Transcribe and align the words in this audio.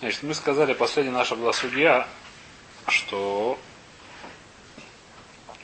Значит, 0.00 0.22
мы 0.22 0.34
сказали, 0.34 0.74
последняя 0.74 1.12
наша 1.12 1.34
была 1.34 1.52
судья, 1.52 2.06
что 2.86 3.58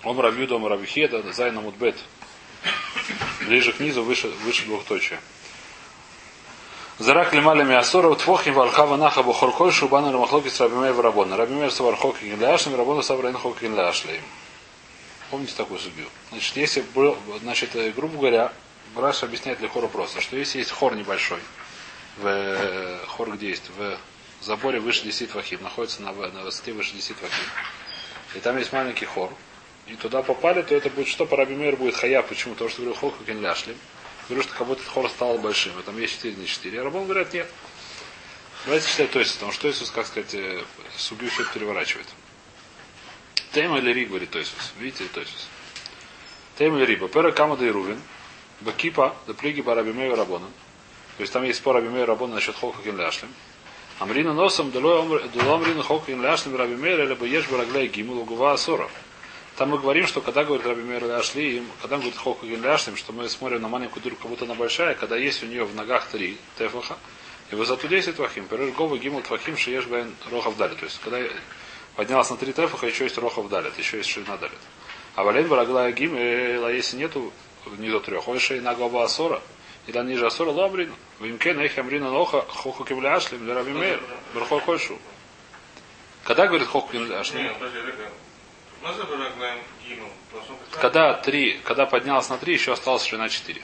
он 0.03 0.19
рабью 0.19 0.49
дома 0.49 0.69
рабихеда, 0.69 1.33
зайна 1.33 1.61
мудбет. 1.61 1.97
Ближе 3.47 3.73
к 3.73 3.81
низу, 3.81 4.03
выше, 4.03 4.29
выше 4.45 4.65
двухточия. 4.65 5.21
Зарак 6.99 7.33
лималями 7.33 7.75
асора 7.75 8.15
твохим 8.17 8.55
вархава 8.55 8.97
наха 8.97 9.23
бухоркой 9.23 9.71
шубана 9.71 10.13
рамахлоки 10.13 10.49
с 10.49 10.61
рабимей 10.61 10.93
в 10.93 11.01
рабона. 11.01 11.37
Рабимей 11.37 11.71
с 11.71 11.79
вархоки 11.79 12.25
гинляшным, 12.25 12.77
рабона 12.77 13.03
с 13.03 13.11
авраин 13.11 13.37
хоки 13.37 13.65
гинляшлеем. 13.65 14.23
Помните 15.31 15.55
такую 15.57 15.79
судью? 15.79 16.07
Значит, 16.31 16.57
если, 16.57 16.85
значит, 17.41 17.75
э, 17.77 17.91
грубо 17.91 18.19
говоря, 18.19 18.53
Раш 18.97 19.23
объясняет 19.23 19.59
для 19.59 19.69
хора 19.69 19.89
просто, 19.89 20.21
что 20.21 20.37
если 20.37 20.59
есть 20.59 20.71
хор 20.71 20.95
небольшой, 20.95 21.41
в 22.19 22.27
э, 22.27 22.99
хор 23.09 23.33
где 23.33 23.49
есть, 23.49 23.71
в 23.77 23.97
заборе 24.45 24.81
выше 24.81 25.05
10 25.05 25.35
вахим, 25.35 25.63
находится 25.63 26.03
на, 26.03 26.13
на 26.13 26.43
высоте 26.43 26.73
выше 26.73 26.95
10 26.95 27.11
вахим, 27.21 27.45
и 28.35 28.41
там 28.41 28.59
есть 28.59 28.73
маленький 28.73 29.07
хор, 29.07 29.33
и 29.87 29.97
туда 29.97 30.23
попали, 30.23 30.63
то 30.63 30.75
это 30.75 30.89
будет 30.91 31.09
что? 31.09 31.27
Парабимер 31.27 31.77
будет 31.77 31.95
хая. 31.95 32.23
Почему? 32.23 32.55
Потому 32.55 32.71
что 32.71 32.83
говорю, 32.83 32.97
хол 32.97 33.11
как 33.11 33.29
ляшлим. 33.29 33.77
Говорю, 34.29 34.43
что 34.43 34.55
как 34.55 34.67
будто 34.67 34.83
хор 34.83 35.11
стал 35.11 35.37
большим. 35.39 35.79
И 35.79 35.83
там 35.83 35.99
есть 35.99 36.17
4 36.17 36.37
на 36.37 36.47
4. 36.47 36.81
А 36.81 36.85
Рабон 36.85 37.05
говорят, 37.05 37.33
нет. 37.35 37.47
Давайте 38.65 38.89
читать 38.89 39.11
то 39.11 39.19
есть, 39.19 39.35
потому 39.35 39.53
что 39.53 39.71
Иисус, 39.71 39.91
как 39.91 40.07
сказать, 40.07 40.35
э, 40.35 40.63
судью 40.97 41.29
все 41.29 41.45
переворачивает. 41.53 42.07
Тема 43.53 43.79
или 43.79 43.93
Ри, 43.93 44.07
говорит 44.07 44.31
Тойсус. 44.31 44.73
Видите, 44.79 45.05
Тойсус. 45.13 45.49
Тема 46.59 46.79
или 46.79 46.87
Риба. 46.87 47.09
Пера 47.09 47.31
Камада 47.31 47.67
и 47.67 47.71
Рувин. 47.71 48.01
Бакипа, 48.63 49.15
да 49.27 49.35
плиги 49.35 49.61
Барабимея 49.61 50.17
Рабона. 50.17 50.47
То 51.19 51.21
есть 51.21 51.33
там 51.33 51.45
есть 51.45 51.59
спор 51.59 51.77
Абимея 51.77 52.07
Рабона 52.07 52.37
насчет 52.37 52.57
Холка 52.57 52.83
Кенляшлем. 52.83 53.29
Амрина 54.01 54.35
носом 54.35 54.73
Дуломрина 54.73 55.83
Холка 55.83 56.07
Кенляшлем 56.07 56.57
Рабимея, 56.57 57.05
либо 57.05 57.25
ешь 57.27 57.49
Бараглей 57.49 57.87
Гиму 57.87 58.15
Лугува 58.15 58.53
Асоров. 58.53 58.91
Там 59.57 59.71
мы 59.71 59.79
говорим, 59.79 60.09
что 60.09 60.21
когда 60.21 60.43
говорит 60.43 60.67
Раби 60.67 60.83
Мейр 60.83 61.05
Ляшли, 61.05 61.63
когда 61.81 61.97
говорит 61.97 62.17
Холка 62.17 62.45
Ляшлим, 62.45 62.97
что 62.97 63.13
мы 63.13 63.29
смотрим 63.29 63.63
на 63.63 63.69
маленькую 63.69 64.03
дырку, 64.03 64.23
как 64.23 64.31
будто 64.31 64.47
она 64.47 64.55
большая, 64.55 64.97
когда 64.97 65.17
есть 65.17 65.45
у 65.45 65.47
нее 65.47 65.65
в 65.65 65.77
ногах 65.77 66.09
три 66.09 66.39
тефаха, 66.59 66.97
и 67.53 67.55
высоту 67.55 67.87
10 67.87 68.17
твахим, 68.17 68.47
переш 68.47 68.75
говы 68.75 68.99
гимл 68.99 69.23
твахим 69.23 69.57
шиеш 69.57 69.87
бен 69.87 70.13
рохов 70.29 70.57
далит. 70.57 70.79
То 70.79 70.87
есть, 70.87 70.99
когда 70.99 71.21
поднялась 71.95 72.31
на 72.31 72.37
три 72.37 72.53
тефаха, 72.53 72.89
еще 72.89 73.05
есть 73.05 73.17
рохов 73.19 73.49
далит, 73.49 73.79
еще 73.79 73.99
есть 73.99 74.11
ширина 74.11 74.37
далит. 74.39 74.59
А 75.15 75.23
вален 75.23 75.47
барагла 75.47 75.93
гим, 75.93 76.17
если 76.17 76.97
нету 76.97 77.33
ниже 77.79 78.01
трех, 78.01 78.27
ой 78.27 78.41
шей 78.41 78.59
на 78.61 78.75
глава 78.75 79.05
асора, 79.05 79.41
или 79.87 79.99
ниже 79.99 80.27
асора 80.27 80.51
лабрин, 80.51 80.93
вимке 81.21 81.55
нейх 81.55 81.77
амрина 81.79 82.11
ноха 82.11 82.43
хоху 82.43 82.85
кивляшлим 82.85 83.45
для 83.45 83.55
Раби 83.55 83.73
Мейр, 83.73 84.01
брахой 84.33 84.61
хойшу. 84.61 84.99
Когда 86.25 86.47
говорит 86.47 86.69
хоху 86.69 86.93
кивляшлим? 86.93 87.53
Когда 90.81 91.15
три, 91.15 91.59
когда 91.65 91.87
поднялась 91.87 92.29
на 92.29 92.39
три, 92.39 92.55
еще 92.55 92.73
осталось 92.73 93.05
ширина 93.05 93.29
4. 93.29 93.63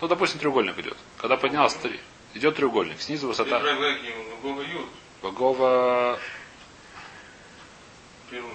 Ну, 0.00 0.08
допустим, 0.08 0.40
треугольник 0.40 0.78
идет. 0.78 0.96
Когда 1.18 1.36
поднялась 1.36 1.74
три, 1.74 2.00
идет 2.34 2.56
треугольник. 2.56 3.00
Снизу 3.00 3.28
высота. 3.28 3.60
Гова. 5.22 6.18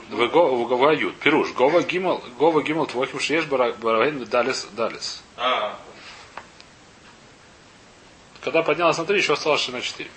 Гова 0.10 0.92
Ют. 0.92 1.16
Пируш. 1.18 1.54
Гова 1.54 1.82
Гимал. 1.84 2.24
Гова 2.40 2.62
Гимал 2.64 2.88
Твохим 2.88 3.20
Шеш 3.20 3.46
Бараген 3.46 4.26
Далис 4.26 4.68
Далис. 4.74 5.24
Когда 8.42 8.64
поднялась 8.64 8.98
на 8.98 9.06
три, 9.06 9.18
еще 9.18 9.34
осталось 9.34 9.62
ширина 9.62 9.82
4. 9.82 10.10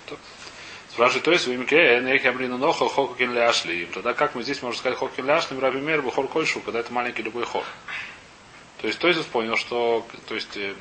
Спрашивает, 0.91 1.23
то 1.23 1.31
есть 1.31 1.47
в 1.47 1.53
имке 1.53 1.99
Энех 1.99 2.25
Амрина 2.25 2.57
Ноха 2.57 2.89
Хокин 2.89 3.33
Ляшли. 3.33 3.85
Тогда 3.85 4.13
как 4.13 4.35
мы 4.35 4.43
здесь 4.43 4.61
можем 4.61 4.79
сказать 4.79 4.97
Хокин 4.97 5.25
Ляшли, 5.25 5.57
Раби 5.57 5.79
Мер, 5.79 6.01
Бухор 6.01 6.27
Кольшу, 6.27 6.59
когда 6.59 6.79
это 6.79 6.91
маленький 6.91 7.23
любой 7.23 7.45
хор. 7.45 7.63
То 8.81 8.87
есть, 8.87 8.99
то 8.99 9.07
есть 9.07 9.25
понял, 9.27 9.55
что, 9.55 10.05
то 10.27 10.35
есть, 10.35 10.57
э, 10.57 10.73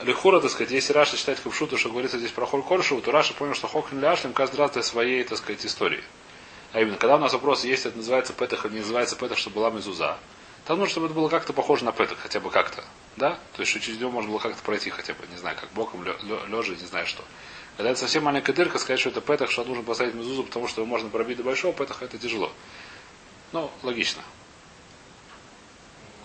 Лихура, 0.00 0.40
так 0.40 0.50
сказать, 0.50 0.72
если 0.72 0.92
Раша 0.92 1.16
считает 1.16 1.38
Капшуту, 1.38 1.78
что 1.78 1.90
говорится 1.90 2.18
здесь 2.18 2.32
про 2.32 2.46
Хор 2.46 2.64
Кольшу, 2.64 3.00
то 3.00 3.12
Раша 3.12 3.34
понял, 3.34 3.54
что 3.54 3.68
Хокин 3.68 4.00
Ляшлим 4.00 4.32
каждый 4.32 4.56
раз 4.56 4.72
для 4.72 4.82
своей, 4.82 5.22
так 5.22 5.38
сказать, 5.38 5.64
истории. 5.64 6.02
А 6.72 6.80
именно, 6.80 6.96
когда 6.96 7.16
у 7.16 7.18
нас 7.18 7.32
вопрос 7.32 7.64
есть, 7.64 7.86
это 7.86 7.98
называется 7.98 8.32
Петах 8.32 8.64
или 8.66 8.72
не 8.72 8.80
называется 8.80 9.14
Петах, 9.14 9.38
чтобы 9.38 9.56
была 9.56 9.70
мезуза, 9.70 10.18
там 10.64 10.78
нужно, 10.78 10.90
чтобы 10.90 11.06
это 11.06 11.14
было 11.14 11.28
как-то 11.28 11.52
похоже 11.52 11.84
на 11.84 11.92
Петах, 11.92 12.18
хотя 12.18 12.40
бы 12.40 12.50
как-то. 12.50 12.84
Да? 13.16 13.38
То 13.56 13.62
есть, 13.62 13.72
через 13.72 13.98
него 13.98 14.10
можно 14.10 14.30
было 14.30 14.38
как-то 14.38 14.62
пройти 14.62 14.90
хотя 14.90 15.12
бы, 15.14 15.26
не 15.30 15.36
знаю, 15.36 15.56
как 15.60 15.70
боком, 15.72 16.04
лежа, 16.04 16.72
не 16.72 16.86
знаю 16.86 17.06
что. 17.06 17.24
Когда 17.76 17.90
это 17.90 18.00
совсем 18.00 18.24
маленькая 18.24 18.52
дырка, 18.52 18.78
сказать, 18.78 19.00
что 19.00 19.10
это 19.10 19.20
петах, 19.20 19.50
что 19.50 19.64
нужно 19.64 19.82
поставить 19.82 20.14
мезузу, 20.14 20.44
потому 20.44 20.68
что 20.68 20.82
его 20.82 20.88
можно 20.88 21.08
пробить 21.08 21.38
до 21.38 21.42
большого 21.42 21.72
петаха, 21.72 22.04
это 22.04 22.18
тяжело. 22.18 22.52
Ну, 23.52 23.70
логично. 23.82 24.22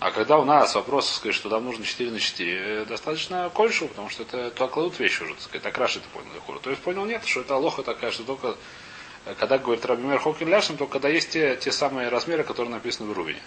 А 0.00 0.12
когда 0.12 0.38
у 0.38 0.44
нас 0.44 0.74
вопрос, 0.76 1.10
сказать, 1.10 1.34
что 1.34 1.50
там 1.50 1.64
нужно 1.64 1.84
4 1.84 2.12
на 2.12 2.20
4, 2.20 2.52
э, 2.52 2.84
достаточно 2.84 3.50
кольшу, 3.50 3.88
потому 3.88 4.08
что 4.08 4.22
это 4.22 4.50
то 4.50 4.68
кладут 4.68 5.00
вещи 5.00 5.22
уже, 5.24 5.34
так 5.34 5.42
сказать, 5.42 5.62
так 5.62 5.76
Раши 5.76 5.98
это 5.98 6.08
понял 6.10 6.32
Лехура. 6.34 6.60
То 6.60 6.70
есть 6.70 6.80
понял 6.82 7.04
нет, 7.04 7.24
что 7.26 7.40
это 7.40 7.56
лоха 7.56 7.82
такая, 7.82 8.12
что 8.12 8.22
только 8.22 8.56
э, 9.24 9.34
когда 9.34 9.58
говорит 9.58 9.84
Рабимер 9.84 10.20
Хокин 10.20 10.48
Ляшем, 10.48 10.76
то 10.76 10.86
когда 10.86 11.08
есть 11.08 11.30
те, 11.30 11.56
те 11.56 11.72
самые 11.72 12.10
размеры, 12.10 12.44
которые 12.44 12.70
написаны 12.70 13.10
в 13.10 13.12
Рувине. 13.12 13.42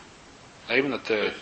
А 0.67 0.77
именно 0.77 0.99
те, 0.99 1.33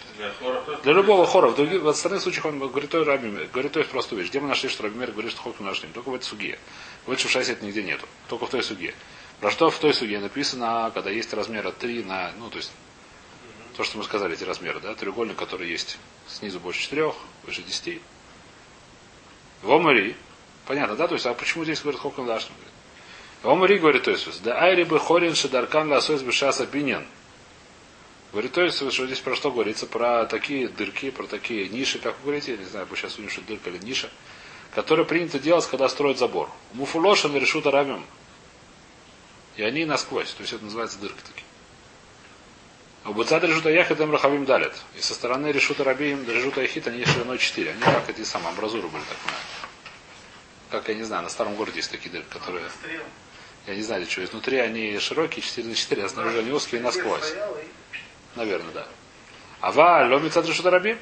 для 0.83 0.93
любого 0.93 1.25
хора. 1.25 1.49
В, 1.49 1.55
других, 1.55 1.81
в 1.81 1.87
остальных 1.87 2.21
случаях 2.21 2.45
он 2.45 2.59
говорит 2.59 2.89
той 2.89 3.03
Рабимер, 3.03 3.47
говорит 3.51 3.73
то 3.73 3.79
есть 3.79 3.91
простую 3.91 4.21
вещь. 4.21 4.29
Где 4.29 4.39
мы 4.39 4.47
нашли, 4.47 4.69
что 4.69 4.83
Рабимер 4.83 5.11
говорит, 5.11 5.31
что 5.31 5.41
Хокин 5.41 5.67
Ляшем? 5.67 5.91
Только 5.93 6.09
в 6.09 6.15
этой 6.15 6.23
суге. 6.23 6.59
В 7.05 7.17
шайсе 7.17 7.53
это 7.53 7.65
нигде 7.65 7.83
нету. 7.83 8.07
Только 8.27 8.45
в 8.45 8.49
той 8.49 8.63
суге. 8.63 8.95
Про 9.39 9.51
что 9.51 9.69
в 9.69 9.77
той 9.79 9.93
суге 9.93 10.19
написано, 10.19 10.91
когда 10.93 11.09
есть 11.09 11.33
размера 11.33 11.71
3 11.71 12.03
на, 12.03 12.31
ну, 12.39 12.49
то 12.49 12.57
есть, 12.57 12.71
то, 13.77 13.83
что 13.83 13.97
мы 13.97 14.03
сказали, 14.03 14.33
эти 14.33 14.43
размеры, 14.43 14.79
да, 14.81 14.93
треугольник, 14.95 15.37
который 15.37 15.69
есть 15.69 15.97
снизу 16.27 16.59
больше 16.59 16.81
4, 16.81 17.13
выше 17.45 17.61
10. 17.61 18.01
В 19.61 19.71
Омари, 19.71 20.15
понятно, 20.65 20.95
да, 20.95 21.07
то 21.07 21.13
есть, 21.13 21.25
а 21.25 21.33
почему 21.33 21.63
здесь 21.63 21.81
говорит 21.81 22.01
Хокон 22.01 22.27
Лашн? 22.27 22.51
В 23.41 23.49
Омари 23.49 23.77
говорит 23.77 24.03
то 24.03 24.11
есть, 24.11 24.43
да 24.43 24.59
айри 24.61 24.83
бы 24.83 24.99
хорин 24.99 25.33
шадаркан 25.33 25.89
ласойс 25.89 26.21
бы 26.21 26.33
шаса 26.33 26.65
бинен. 26.65 27.05
Говорит, 28.31 28.51
то 28.51 28.61
есть, 28.61 28.77
что 28.77 29.05
здесь 29.07 29.19
про 29.19 29.35
что 29.35 29.51
говорится? 29.51 29.87
Про 29.87 30.25
такие 30.25 30.67
дырки, 30.67 31.09
про 31.09 31.25
такие 31.25 31.67
ниши, 31.67 31.97
как 31.97 32.15
вы 32.19 32.25
говорите, 32.25 32.51
я 32.51 32.57
не 32.57 32.65
знаю, 32.65 32.87
сейчас 32.95 33.17
у 33.17 33.27
что 33.27 33.41
дырка 33.41 33.71
или 33.71 33.79
ниша, 33.79 34.09
которые 34.75 35.05
принято 35.05 35.39
делать, 35.39 35.65
когда 35.65 35.89
строят 35.89 36.19
забор. 36.19 36.49
Муфулошин 36.73 37.35
решут 37.35 37.65
арабим. 37.65 38.05
И 39.57 39.63
они 39.63 39.83
насквозь. 39.85 40.31
То 40.33 40.41
есть 40.41 40.53
это 40.53 40.63
называется 40.63 40.99
дырка 40.99 41.21
таки. 41.23 41.43
У 43.05 43.13
Буцад 43.13 43.43
решута 43.43 43.69
яхет 43.69 43.99
им 43.99 44.11
рахавим 44.11 44.45
далят. 44.45 44.75
И 44.95 45.01
со 45.01 45.15
стороны 45.15 45.47
решута 45.47 45.83
рабим, 45.83 46.29
решута 46.29 46.61
яхит, 46.61 46.87
они 46.87 47.03
шириной 47.05 47.39
4. 47.39 47.71
Они 47.71 47.81
как 47.81 48.09
эти 48.09 48.23
самые 48.23 48.49
амбразуры 48.49 48.87
были, 48.87 49.01
так 49.03 49.17
понимаю. 49.17 49.43
Как 50.69 50.87
я 50.89 50.93
не 50.93 51.03
знаю, 51.03 51.23
на 51.23 51.29
старом 51.29 51.55
городе 51.55 51.77
есть 51.77 51.89
такие 51.89 52.11
дырки, 52.11 52.31
которые. 52.31 52.65
Я 53.65 53.75
не 53.75 53.81
знаю, 53.81 54.05
что 54.05 54.23
изнутри 54.23 54.57
они 54.59 54.99
широкие, 54.99 55.41
4 55.41 55.67
на 55.67 55.75
4, 55.75 56.03
а 56.05 56.09
снаружи 56.09 56.39
они 56.39 56.51
узкие 56.51 56.81
насквозь. 56.81 57.33
Наверное, 58.35 58.71
да. 58.73 58.87
Ава, 59.61 60.07
ломится 60.07 60.41
решута 60.41 60.71
рабим. 60.71 60.97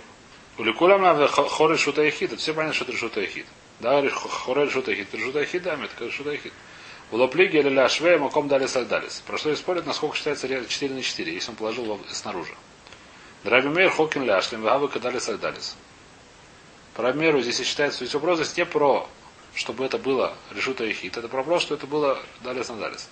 Уликулам 0.57 1.01
на 1.01 1.27
хоры 1.27 1.77
шута. 1.77 2.03
Это 2.03 2.37
все 2.37 2.53
понятно, 2.53 2.73
что 2.73 2.83
это 2.85 2.93
решута 2.93 3.21
яхид. 3.21 3.45
Да, 3.79 4.07
хоры 4.09 4.65
решута 4.65 4.91
яхид. 4.91 5.13
Решута 5.13 5.39
яхид, 5.39 5.63
да, 5.63 5.73
это 5.73 6.05
решута 6.05 6.31
яхид. 6.31 6.53
У 7.11 7.17
лоплиги 7.17 7.57
или 7.57 7.69
ля 7.69 7.87
швея 7.87 8.17
маком 8.17 8.47
дали 8.47 8.65
сальдалис. 8.65 9.23
Про 9.25 9.37
что 9.37 9.55
спорят, 9.55 9.85
насколько 9.85 10.17
считается 10.17 10.47
4 10.47 10.93
на 10.93 11.01
4, 11.01 11.33
если 11.33 11.51
он 11.51 11.55
положил 11.55 11.99
снаружи. 12.09 12.53
Драби 13.43 13.67
Мейр 13.67 13.91
Хокин 13.91 14.25
ляшлем, 14.25 14.61
вагавы 14.61 14.89
кадали 14.89 15.19
сальдалис. 15.19 15.77
По 16.95 17.03
Рабимеру 17.03 17.39
здесь 17.41 17.59
считается, 17.59 18.03
есть 18.03 18.15
вопрос 18.15 18.57
не 18.57 18.65
про, 18.65 19.07
чтобы 19.53 19.85
это 19.85 19.99
было 19.99 20.33
решута 20.51 20.83
яхид. 20.83 21.15
Это 21.15 21.27
про 21.27 21.37
вопрос, 21.37 21.61
что 21.61 21.75
это 21.75 21.85
было 21.85 22.19
далис 22.41 22.67
на 22.69 22.75
далис. 22.75 23.07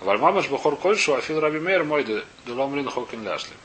Вальмамаш 0.00 0.48
бахор 0.48 0.76
кольшу, 0.76 1.14
афил 1.14 1.40
Раби 1.40 1.58
Мейр 1.58 1.84
мой 1.84 2.24
дуламрин 2.44 2.88
Хокин 2.88 3.24
ляшлем. 3.24 3.56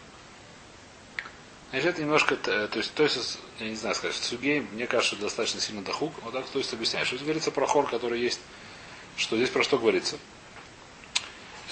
Значит, 1.71 1.89
это 1.89 2.01
немножко, 2.01 2.35
то 2.35 2.69
есть, 2.75 2.93
то 2.93 3.03
есть, 3.03 3.39
я 3.59 3.69
не 3.69 3.75
знаю 3.75 3.95
сказать, 3.95 4.15
Сугей, 4.15 4.59
мне 4.59 4.87
кажется, 4.87 5.15
достаточно 5.15 5.61
сильно 5.61 5.81
дохук. 5.81 6.13
Вот 6.21 6.33
так, 6.33 6.45
то 6.45 6.59
есть, 6.59 6.73
объясняет. 6.73 7.07
Что 7.07 7.15
здесь 7.15 7.25
говорится 7.25 7.51
про 7.51 7.65
хор, 7.65 7.89
который 7.89 8.19
есть, 8.19 8.41
что 9.15 9.37
здесь 9.37 9.49
про 9.49 9.63
что 9.63 9.77
говорится? 9.77 10.17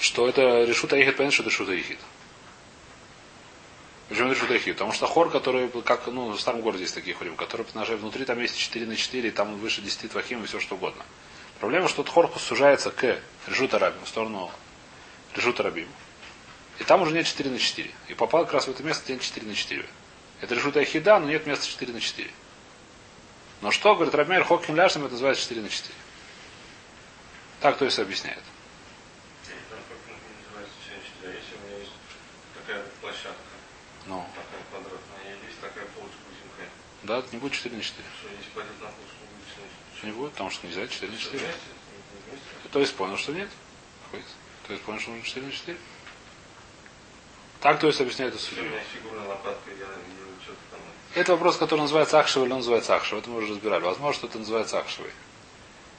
Что 0.00 0.26
это 0.26 0.64
решута 0.64 0.96
ехит, 0.96 1.16
понятно, 1.16 1.34
что 1.34 1.42
это 1.42 1.50
решута 1.50 1.72
ехит. 1.72 1.98
Почему 4.08 4.28
это 4.28 4.36
решута 4.36 4.54
ехит? 4.54 4.76
Потому 4.76 4.92
что 4.92 5.06
хор, 5.06 5.30
который, 5.30 5.68
как, 5.84 6.06
ну, 6.06 6.30
в 6.30 6.40
старом 6.40 6.62
городе 6.62 6.84
есть 6.84 6.94
такие 6.94 7.14
хорим, 7.14 7.36
которые, 7.36 7.66
внутри 7.96 8.24
там 8.24 8.40
есть 8.40 8.56
4 8.56 8.86
на 8.86 8.96
4, 8.96 9.28
и 9.28 9.30
там 9.30 9.56
выше 9.58 9.82
10 9.82 10.10
твахим 10.10 10.42
и 10.42 10.46
все 10.46 10.60
что 10.60 10.76
угодно. 10.76 11.04
Проблема, 11.60 11.88
что 11.88 12.02
Тхорхус 12.02 12.42
сужается 12.42 12.90
к 12.90 13.20
Решута 13.46 13.78
Рабим, 13.78 14.02
в 14.02 14.08
сторону 14.08 14.50
Решута 15.34 15.62
Рабим. 15.62 15.88
И 16.78 16.84
там 16.84 17.02
уже 17.02 17.12
нет 17.12 17.26
4 17.26 17.50
на 17.50 17.58
4. 17.58 17.90
И 18.08 18.14
попал 18.14 18.46
как 18.46 18.54
раз 18.54 18.66
в 18.66 18.70
это 18.70 18.82
место, 18.82 19.04
где 19.04 19.12
нет 19.12 19.22
4 19.22 19.46
на 19.46 19.54
4. 19.54 19.86
Это 20.40 20.54
Решута 20.54 20.80
Ахида, 20.80 21.18
но 21.18 21.26
нет 21.26 21.46
места 21.46 21.66
4 21.66 21.92
на 21.92 22.00
4. 22.00 22.30
Но 23.60 23.70
что, 23.70 23.94
говорит 23.94 24.14
Рабмейр, 24.14 24.42
Хокин 24.42 24.74
Ляшем, 24.74 25.04
это 25.04 25.12
называется 25.12 25.42
4 25.42 25.60
на 25.60 25.68
4. 25.68 25.94
Так 27.60 27.76
то 27.76 27.84
есть 27.84 27.98
объясняет. 27.98 28.42
Ну. 34.06 34.26
Да, 37.02 37.18
это 37.18 37.28
не 37.32 37.38
будет 37.38 37.52
4 37.52 37.76
на 37.76 37.82
4. 37.82 38.02
Что, 38.18 38.28
не 38.30 38.42
спадет 38.44 38.80
на 38.80 38.88
что? 40.00 40.06
Не 40.06 40.12
будет, 40.12 40.32
потому 40.32 40.50
что 40.50 40.66
нельзя 40.66 40.86
4 40.86 41.12
на 41.12 41.18
Что, 41.18 41.32
4. 41.32 41.44
вместе? 41.44 41.60
Не 41.68 42.30
вместе? 42.30 42.70
То 42.72 42.80
есть 42.80 42.94
понял, 42.94 43.16
что 43.16 43.32
нет. 43.32 43.48
То 44.66 44.72
есть 44.72 44.82
понял, 44.84 45.00
что 45.00 45.10
нужно 45.10 45.24
4 45.26 45.46
на 45.46 45.52
4. 45.52 45.78
Так, 47.60 47.78
то 47.78 47.86
есть 47.86 48.00
объясняет 48.00 48.34
это 48.34 48.42
Все, 48.42 48.52
у 48.52 48.54
судья. 48.56 48.70
меня 48.70 48.80
фигурная 48.92 49.28
лопатка, 49.28 49.70
я 49.70 49.74
вижу 49.74 50.42
что-то 50.42 50.58
там. 50.70 50.80
Это 51.14 51.32
вопрос, 51.32 51.56
который 51.56 51.80
называется 51.80 52.18
Ахшевый 52.18 52.46
или 52.46 52.52
он 52.52 52.60
называется 52.60 52.96
Ахшевый. 52.96 53.20
Это 53.20 53.30
мы 53.30 53.38
уже 53.38 53.52
разбирали. 53.52 53.82
Возможно, 53.82 54.14
что 54.14 54.26
это 54.28 54.38
называется 54.38 54.78
Ахшевый. 54.78 55.10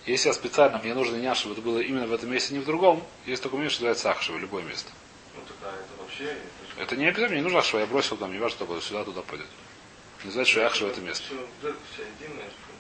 Если 0.08 0.30
я 0.30 0.34
специально, 0.34 0.80
мне 0.80 0.96
нужно 0.96 1.18
не 1.18 1.34
чтобы 1.36 1.54
это 1.54 1.62
было 1.62 1.80
именно 1.80 2.08
в 2.08 2.14
этом 2.14 2.32
месте, 2.32 2.56
не 2.56 2.60
в 2.60 2.66
другом, 2.66 3.06
есть 3.28 3.44
такое 3.44 3.62
место, 3.62 3.76
что 3.76 3.84
называется 3.84 4.10
Ахшевый, 4.12 4.42
любое 4.42 4.64
место. 4.64 4.92
Ну 5.36 5.42
такая, 5.46 5.80
это 5.80 6.02
вообще... 6.02 6.38
Не 6.98 7.06
обязательно, 7.08 7.36
не 7.36 7.44
нужно 7.44 7.60
Ахшевый, 7.60 7.82
я 7.82 7.88
бросил 7.88 8.18
там, 8.18 8.32
не 8.32 8.40
важно, 8.40 8.56
что 8.58 8.66
будет, 8.66 8.84
сюда, 8.84 9.04
туда 9.04 9.22
пойдет. 9.22 9.46
Не 10.24 10.32
знать, 10.32 10.48
что 10.48 10.66
Ахшевый 10.66 10.94
это 10.94 11.02
место. 11.02 11.26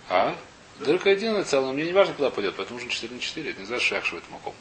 А? 0.09 0.35
Дырка 0.79 1.09
единая 1.12 1.44
целая, 1.44 1.73
мне 1.73 1.85
не 1.85 1.94
важно, 1.94 2.13
куда 2.13 2.29
пойдет, 2.31 2.56
поэтому 2.57 2.79
нужно 2.79 2.91
4 2.91 3.13
на 3.13 3.19
4. 3.19 3.51
Это 3.51 3.59
не 3.59 3.65
значит, 3.65 3.85
что 3.85 3.97
Ахшевый 3.97 4.23
это 4.23 4.31
маком. 4.31 4.53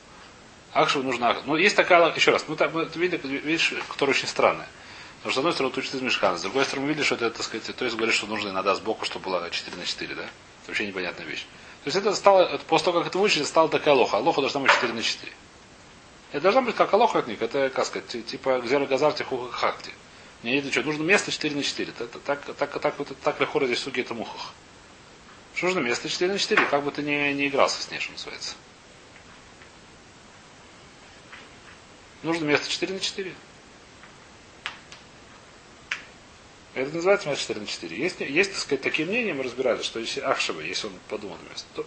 Ахшевый 0.73 1.07
нужно... 1.07 1.37
Ну, 1.47 1.57
есть 1.57 1.77
такая, 1.77 2.15
еще 2.15 2.31
раз, 2.31 2.45
ну, 2.47 2.57
мы 2.73 2.83
это 2.83 2.99
видели, 2.99 3.21
видишь, 3.39 3.75
которая 3.89 4.15
очень 4.15 4.29
странная. 4.29 4.69
Потому 5.19 5.33
что, 5.33 5.35
с 5.35 5.39
одной 5.39 5.53
стороны, 5.53 5.75
учится 5.77 5.97
из 5.97 6.03
мешкана, 6.03 6.39
с 6.39 6.43
другой 6.43 6.65
стороны, 6.65 6.87
мы 6.87 6.93
видели, 6.93 7.05
что 7.05 7.15
это, 7.15 7.31
так 7.31 7.43
сказать, 7.43 7.75
то 7.75 7.85
есть 7.85 7.97
говорит, 7.97 8.15
что 8.15 8.27
нужно 8.27 8.51
иногда 8.51 8.75
сбоку, 8.75 9.05
чтобы 9.05 9.27
было 9.27 9.51
4 9.51 9.77
на 9.77 9.85
4, 9.85 10.15
да? 10.15 10.23
Это 10.23 10.31
вообще 10.69 10.87
непонятная 10.87 11.27
вещь. 11.27 11.47
То 11.85 11.89
есть 11.89 11.97
это 11.97 12.15
стало, 12.15 12.59
после 12.69 12.87
того, 12.87 12.99
как 12.99 13.09
это 13.09 13.19
выучили, 13.19 13.45
стало 13.45 13.69
такая 13.69 13.95
лоха. 13.95 14.19
А 14.19 14.21
лоха 14.21 14.41
должна 14.43 14.61
быть 14.61 14.71
4 14.71 14.93
на 14.93 15.03
4. 15.03 15.33
Это 16.33 16.43
должна 16.43 16.61
быть 16.63 16.77
как 16.77 16.93
от 16.93 17.27
них. 17.27 17.41
Это, 17.41 17.71
как 17.71 17.87
сказать, 17.87 18.09
ти- 18.09 18.23
типа 18.23 18.61
гзера 18.61 18.87
газарти 18.87 19.23
хуха 19.23 19.51
хакти. 19.51 19.91
Мне 20.43 20.59
это 20.59 20.71
что, 20.71 20.83
нужно 20.83 21.03
место 21.03 21.33
4 21.33 21.57
на 21.57 21.63
4. 21.63 21.93
Это, 21.99 22.19
так, 22.19 22.43
так, 22.57 22.81
так, 22.81 22.99
вот, 22.99 23.09
так 23.23 23.41
легко 23.41 23.65
здесь 23.65 23.79
суги 23.79 24.01
это 24.01 24.15
мухах. 24.15 24.53
Что 25.61 25.67
нужно 25.67 25.81
место 25.81 26.09
4 26.09 26.33
на 26.33 26.39
4, 26.39 26.65
как 26.69 26.83
бы 26.83 26.91
ты 26.91 27.03
не, 27.03 27.35
не 27.35 27.49
игрался 27.49 27.83
с 27.83 27.91
ней, 27.91 28.01
что 28.01 28.13
называется. 28.13 28.55
Нужно 32.23 32.47
место 32.47 32.71
4 32.71 32.95
на 32.95 32.99
4. 32.99 33.35
Это 36.73 36.95
называется 36.95 37.29
место 37.29 37.43
4 37.43 37.61
на 37.61 37.67
4. 37.67 37.95
Есть, 37.95 38.21
есть 38.21 38.53
так 38.53 38.59
сказать, 38.59 38.81
такие 38.81 39.07
мнения, 39.07 39.35
мы 39.35 39.43
разбирали, 39.43 39.83
что 39.83 40.01
если 40.01 40.21
Ахшева, 40.21 40.63
если 40.63 40.87
он 40.87 40.95
подумал 41.11 41.37
на 41.37 41.51
место, 41.51 41.67
то 41.75 41.87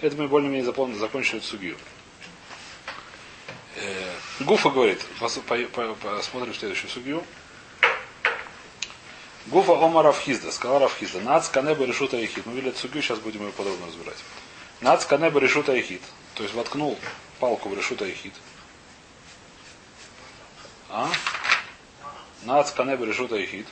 это 0.00 0.16
мы 0.16 0.26
более-менее 0.26 0.64
запомнили, 0.64 0.98
закончили 0.98 1.38
сугию. 1.38 1.78
Э, 3.76 4.12
Гуфа 4.40 4.70
говорит, 4.70 4.98
пос- 5.20 5.40
по- 5.40 5.94
по- 5.94 5.94
посмотрим 6.16 6.52
следующую 6.52 6.90
судью. 6.90 7.22
Гуфа 9.46 9.72
Ома 9.72 10.02
Равхизда, 10.02 10.52
сказал 10.52 10.78
Равхизда, 10.78 11.20
Нац 11.20 11.48
Канеба 11.48 11.84
решута 11.84 12.16
Ехид. 12.16 12.46
Мы 12.46 12.54
видели 12.54 12.72
судью, 12.72 13.02
сейчас 13.02 13.18
будем 13.18 13.42
ее 13.42 13.52
подробно 13.52 13.86
разбирать. 13.86 14.18
Нац 14.80 15.04
Канеба 15.04 15.40
решута 15.40 15.72
Ехид. 15.72 16.02
То 16.34 16.42
есть 16.42 16.54
воткнул 16.54 16.98
палку 17.40 17.68
в 17.68 17.76
решута 17.76 18.04
Ехид. 18.04 18.34
А? 20.88 21.08
Нац 22.42 22.70
Канеба 22.70 23.04
решута 23.04 23.36
Ехид. 23.36 23.66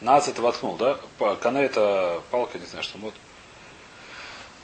Нац 0.00 0.28
это 0.28 0.42
воткнул, 0.42 0.76
да? 0.76 0.98
Кане 1.40 1.64
это 1.64 2.22
палка, 2.30 2.58
не 2.58 2.66
знаю, 2.66 2.84
что 2.84 2.98
вот. 2.98 3.14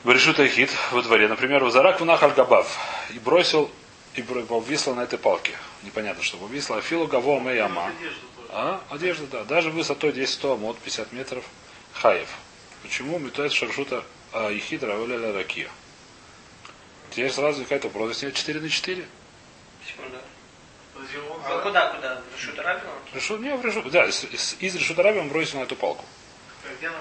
Решут 0.04 0.38
Айхид 0.38 0.70
во 0.92 1.02
дворе. 1.02 1.28
Например, 1.28 1.64
в 1.64 1.70
Зарак 1.70 2.00
в 2.00 2.04
Нахаль 2.04 2.32
Габав. 2.32 2.78
И 3.10 3.18
бросил, 3.18 3.70
и 4.14 4.22
повисло 4.22 4.94
на 4.94 5.02
этой 5.02 5.18
палке. 5.18 5.52
Непонятно, 5.82 6.22
что 6.22 6.36
повисло. 6.36 6.78
Афилу 6.78 7.06
Гаво 7.06 7.40
Мэяма. 7.40 7.92
А? 8.50 8.80
Одежда, 8.90 9.26
да. 9.26 9.44
Даже 9.44 9.70
высотой 9.70 10.12
10 10.12 10.32
100 10.34 10.56
мод 10.56 10.78
50 10.78 11.12
метров. 11.12 11.44
Хаев. 11.92 12.28
Почему 12.82 13.18
метает 13.18 13.52
шаршута 13.52 14.04
а, 14.32 14.50
Ехид 14.50 14.82
Равеля 14.82 15.32
Ракия? 15.32 15.68
Теперь 17.10 17.30
сразу 17.30 17.58
возникает 17.58 17.84
вопрос, 17.84 18.10
если 18.10 18.26
нет 18.26 18.34
4 18.34 18.60
на 18.60 18.68
4. 18.68 19.04
Секунду. 19.86 20.18
А 21.46 21.58
куда, 21.60 21.94
куда? 21.94 22.20
В 22.20 22.36
Решут 22.36 22.58
Арабину? 22.58 22.90
Решу, 23.12 23.36
не, 23.38 23.56
в 23.56 23.64
решу, 23.64 23.82
да, 23.90 24.06
из, 24.06 24.24
из, 24.24 24.56
из 24.60 24.76
Решута 24.76 25.02
Раби 25.02 25.18
он 25.18 25.28
бросил 25.28 25.58
на 25.58 25.64
эту 25.64 25.76
палку. 25.76 26.04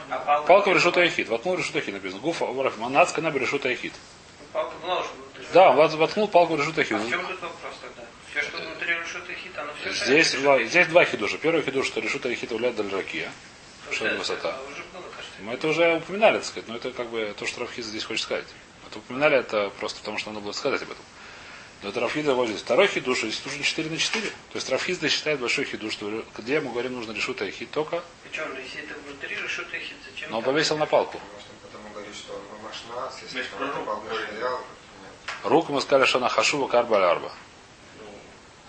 А 0.09 0.17
палка? 0.19 0.47
Палка 0.47 0.69
в 0.69 0.73
Решута 0.73 1.01
Ехид. 1.01 1.29
Воткнул 1.29 1.55
Решута 1.55 1.79
Ехид 1.79 1.93
написано. 1.93 2.21
Гуфа 2.21 2.45
Манацка 2.45 3.21
на 3.21 3.29
Решута 3.31 3.69
Ехид. 3.69 3.93
Палка 4.53 4.73
в 4.81 4.87
нож. 4.87 5.05
внутри. 5.07 5.45
Да, 5.53 5.69
он 5.71 5.75
вот- 5.75 5.93
воткнул 5.93 6.27
палку 6.27 6.55
в 6.55 6.59
Решута 6.59 6.81
А 6.81 6.83
в 6.83 6.87
чем 6.87 7.27
тут 7.27 7.41
вопрос 7.41 7.73
тогда? 7.81 8.03
Все, 8.31 8.41
что 8.41 8.57
внутри 8.57 8.93
Решут 8.93 9.29
и 9.29 9.33
Хит, 9.33 9.57
оно 9.57 9.71
все 9.81 10.05
Здесь, 10.05 10.31
два- 10.33 10.63
здесь 10.63 10.87
два 10.87 11.05
хидуша. 11.05 11.37
Первый 11.37 11.63
хидуш, 11.63 11.87
что 11.87 11.99
решута 11.99 12.29
и 12.29 12.35
хита 12.35 12.55
уляд 12.55 12.79
ракия. 12.79 13.31
Что 13.91 14.07
это 14.07 14.17
высота. 14.17 14.57
Уже 14.71 14.83
кажется. 14.93 15.31
Мы 15.41 15.53
это 15.53 15.67
уже 15.67 15.95
упоминали, 15.97 16.37
так 16.37 16.45
сказать, 16.45 16.67
но 16.69 16.75
это 16.75 16.91
как 16.91 17.09
бы 17.09 17.33
то, 17.37 17.45
что 17.45 17.61
Рафхиза 17.61 17.89
здесь 17.89 18.03
хочет 18.03 18.23
сказать. 18.23 18.45
Это 18.89 18.99
упоминали, 18.99 19.37
это 19.37 19.71
просто 19.79 19.99
потому, 19.99 20.17
что 20.17 20.29
надо 20.31 20.41
было 20.41 20.51
сказать 20.51 20.81
об 20.81 20.91
этом. 20.91 21.03
Но 21.81 21.89
это 21.89 21.99
Рафхиза 21.99 22.33
вот 22.33 22.47
здесь. 22.47 22.61
Второй 22.61 22.87
хидуш, 22.87 23.19
здесь 23.21 23.41
нужно 23.45 23.63
4 23.63 23.89
на 23.89 23.97
4. 23.97 24.27
То 24.29 24.33
есть 24.55 24.69
Рафхиза 24.69 25.09
считает 25.09 25.39
большой 25.39 25.65
хидуш, 25.65 25.93
что 25.93 26.23
где 26.37 26.61
мы 26.61 26.71
говорим, 26.71 26.93
нужно 26.93 27.11
решута 27.11 27.45
и 27.45 27.51
хит 27.51 27.71
только, 27.71 28.01
Причем, 28.23 28.45
если 28.63 28.83
это 28.83 28.93
внутри 29.05 29.35
Решут 29.35 29.67
и 29.73 29.79
Хит, 29.79 29.97
зачем? 30.09 30.31
но 30.31 30.37
он 30.37 30.43
повесил 30.43 30.77
на 30.77 30.85
палку. 30.85 31.19
Может, 31.33 31.47
он 31.85 31.91
говорит, 31.93 32.15
что 32.15 32.33
он 32.33 32.41
машнас, 32.93 33.21
если 33.21 33.35
Значит, 33.41 33.51
он 33.53 33.57
пророк 33.69 33.85
палку 33.85 34.07
говорит. 34.07 34.29
потерял, 34.29 34.57
нет. 34.59 35.33
Руку 35.43 35.73
мы 35.73 35.81
сказали, 35.81 36.05
что 36.05 36.17
она 36.19 36.29
хашува 36.29 36.67
карба 36.67 37.09
арба. 37.11 37.31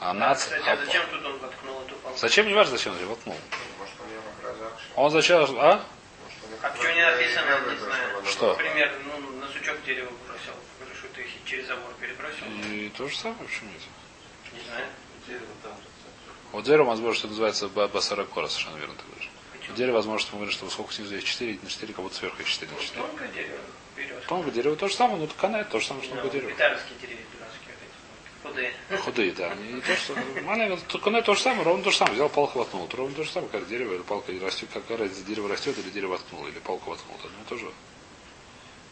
А 0.00 0.12
нац... 0.12 0.44
Кстати, 0.44 0.68
а 0.68 0.76
зачем 0.76 1.02
тут 1.10 1.24
он 1.24 1.38
воткнул 1.38 1.80
эту 1.82 1.94
палку? 1.96 2.18
Зачем, 2.18 2.46
не 2.46 2.54
важно, 2.54 2.76
зачем 2.76 2.92
он 2.92 3.06
воткнул. 3.06 3.36
Может, 3.78 3.94
он 4.00 4.08
ее 4.08 4.20
награждавший. 4.36 4.86
Он 4.96 5.10
зачем, 5.10 5.36
а? 5.58 5.74
Их 5.74 6.64
А 6.64 6.70
почему 6.70 6.94
не 6.94 7.04
написано, 7.04 7.70
не 7.70 7.76
знаю. 7.78 8.24
Что? 8.26 8.48
Например, 8.48 8.92
ну, 9.06 9.30
на 9.40 9.48
сучок 9.48 9.82
дерева 9.84 10.10
бросил. 10.26 10.52
Решут 10.90 11.18
и 11.18 11.22
Хит 11.22 11.44
через 11.44 11.66
забор 11.68 11.90
перебросил. 12.00 12.44
И 12.70 12.88
то 12.90 13.08
же 13.08 13.16
самое, 13.16 13.44
почему 13.46 13.70
нет? 13.70 13.80
Не 14.52 14.60
знаю. 14.68 14.86
Дерево 15.26 15.46
там. 15.62 15.72
Вот 16.52 16.64
дерево, 16.64 16.84
возможно, 16.84 17.18
что 17.18 17.28
называется 17.28 17.68
ба- 17.68 17.88
басаракора, 17.88 18.48
совершенно 18.48 18.76
верно 18.76 18.94
ты 18.94 19.02
говоришь. 19.10 19.30
Дерево, 19.76 19.96
возможно, 19.96 20.20
что 20.20 20.32
мы 20.32 20.40
говорим, 20.40 20.52
что 20.56 20.68
сколько 20.70 20.92
снизу 20.92 21.14
есть 21.14 21.26
4 21.26 21.58
на 21.62 21.68
4, 21.70 21.94
как 21.94 22.02
будто 22.04 22.14
сверху 22.16 22.36
есть 22.40 22.50
4 22.50 22.70
на 22.70 22.78
4. 22.80 23.00
Тонкое 23.00 23.28
дерево. 23.28 23.58
Тонкое 24.28 24.52
дерево 24.52 24.76
то 24.76 24.88
же 24.88 24.94
самое, 24.94 25.18
ну 25.18 25.28
канает 25.36 25.68
то 25.68 25.78
же 25.80 25.86
самое, 25.86 26.04
что 26.04 26.14
Ну, 26.14 26.22
тонкое 26.22 26.40
дерево. 26.40 26.50
Гитарские 26.54 26.98
деревья 27.00 27.24
дурацкие. 27.32 27.74
вот 28.42 28.58
эти. 28.58 28.72
Худые. 28.92 28.98
Худые, 29.00 29.32
да. 29.32 29.50
Они 29.52 29.72
не 29.74 29.80
то, 29.80 29.96
что 29.96 30.14
маленькое, 30.42 30.78
то- 30.88 30.98
канает 30.98 31.24
то 31.26 31.34
же 31.34 31.40
самое, 31.40 31.62
ровно 31.62 31.84
то 31.84 31.90
же 31.90 31.96
самое. 31.96 32.14
Взял 32.14 32.28
палку 32.28 32.58
воткнул. 32.58 32.88
Ровно 32.92 33.14
то 33.14 33.24
же 33.24 33.30
самое, 33.30 33.50
как 33.52 33.66
дерево 33.68 33.94
или 33.94 34.02
палка 34.02 34.32
растет, 34.42 34.68
как 34.72 34.82
разница, 34.90 35.22
дерево 35.24 35.48
растет 35.48 35.78
или 35.78 35.90
дерево 35.90 36.12
воткнул, 36.12 36.46
или 36.46 36.58
палку 36.58 36.90
воткнул. 36.90 37.16
Это 37.18 37.28
одно 37.28 37.38
и 37.42 37.48
то 37.48 37.56
же. 37.56 37.72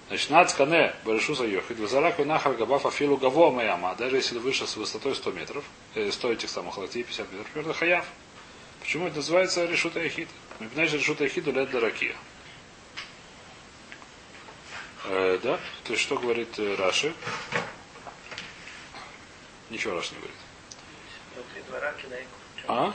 Значит, 0.08 0.30
нац 0.30 0.52
кане 0.54 0.94
барышу 1.04 1.34
заехать, 1.34 1.78
вазарак 1.78 2.20
и 2.20 2.24
нахар 2.24 2.52
габаф 2.54 2.84
афилу 2.84 3.16
гаво 3.16 3.50
маяма, 3.50 3.94
даже 3.94 4.16
если 4.16 4.38
выше 4.38 4.66
с 4.66 4.76
высотой 4.76 5.14
100 5.14 5.30
метров, 5.32 5.64
э, 5.94 6.10
100 6.10 6.32
этих 6.32 6.50
самых 6.50 6.76
локтей, 6.76 7.02
50 7.02 7.32
метров, 7.32 7.56
это 7.56 7.72
хаяв. 7.72 8.04
Почему 8.80 9.06
это 9.06 9.16
называется 9.16 9.64
решута 9.64 10.00
яхид? 10.00 10.28
Что 10.72 10.82
решута 10.82 11.24
яхид 11.24 11.46
уляд 11.46 11.70
даракия. 11.70 12.14
Э, 15.04 15.38
да? 15.42 15.60
То 15.84 15.92
есть 15.92 16.02
что 16.02 16.16
говорит 16.16 16.58
э, 16.58 16.74
Раши? 16.76 17.14
Ничего 19.70 19.94
Раши 19.94 20.14
не 20.14 20.20
говорит. 20.20 20.36
Внутри 21.34 21.62
двора 21.62 21.92
кидай. 21.94 22.26
А? 22.68 22.94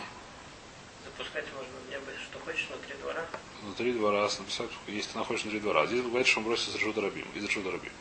Запускать 1.04 1.46
можно 1.54 1.92
небо, 1.92 2.06
что 2.24 2.40
хочешь, 2.40 2.68
внутри 2.70 2.96
двора. 3.02 3.26
Внутри 3.62 3.94
двора 3.94 4.22
написать, 4.24 4.70
если 4.88 5.12
ты 5.12 5.18
находишься 5.18 5.48
внутри 5.48 5.60
двора. 5.60 5.82
А 5.82 5.88
здесь 5.88 6.02
говорит, 6.02 6.28
что 6.28 6.40
он 6.40 6.46
бросится 6.46 6.72
из 6.72 6.76
Решута 6.76 7.02
Рабим. 7.02 7.28
Из 7.36 7.44
Решута 7.44 7.72
Рабим. 7.72 7.92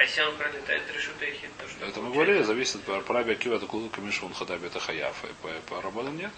А 0.00 0.02
если 0.02 0.22
он 0.22 0.34
пролетает 0.38 0.90
решута 0.94 1.26
и 1.26 1.32
хит, 1.32 1.50
то 1.58 1.68
что? 1.68 1.84
Это 1.84 2.00
мы 2.00 2.10
говорили, 2.10 2.42
зависит 2.42 2.88
от 2.88 3.04
параби 3.04 3.32
Акива, 3.32 3.56
это 3.56 3.66
кулу 3.66 3.90
камишу, 3.90 4.24
он 4.24 4.32
хадаби, 4.32 4.66
это 4.66 4.80
хаяф. 4.80 5.24
И 5.24 5.32
по, 5.42 5.48
по 5.68 5.82
работам 5.82 6.16
нет. 6.16 6.32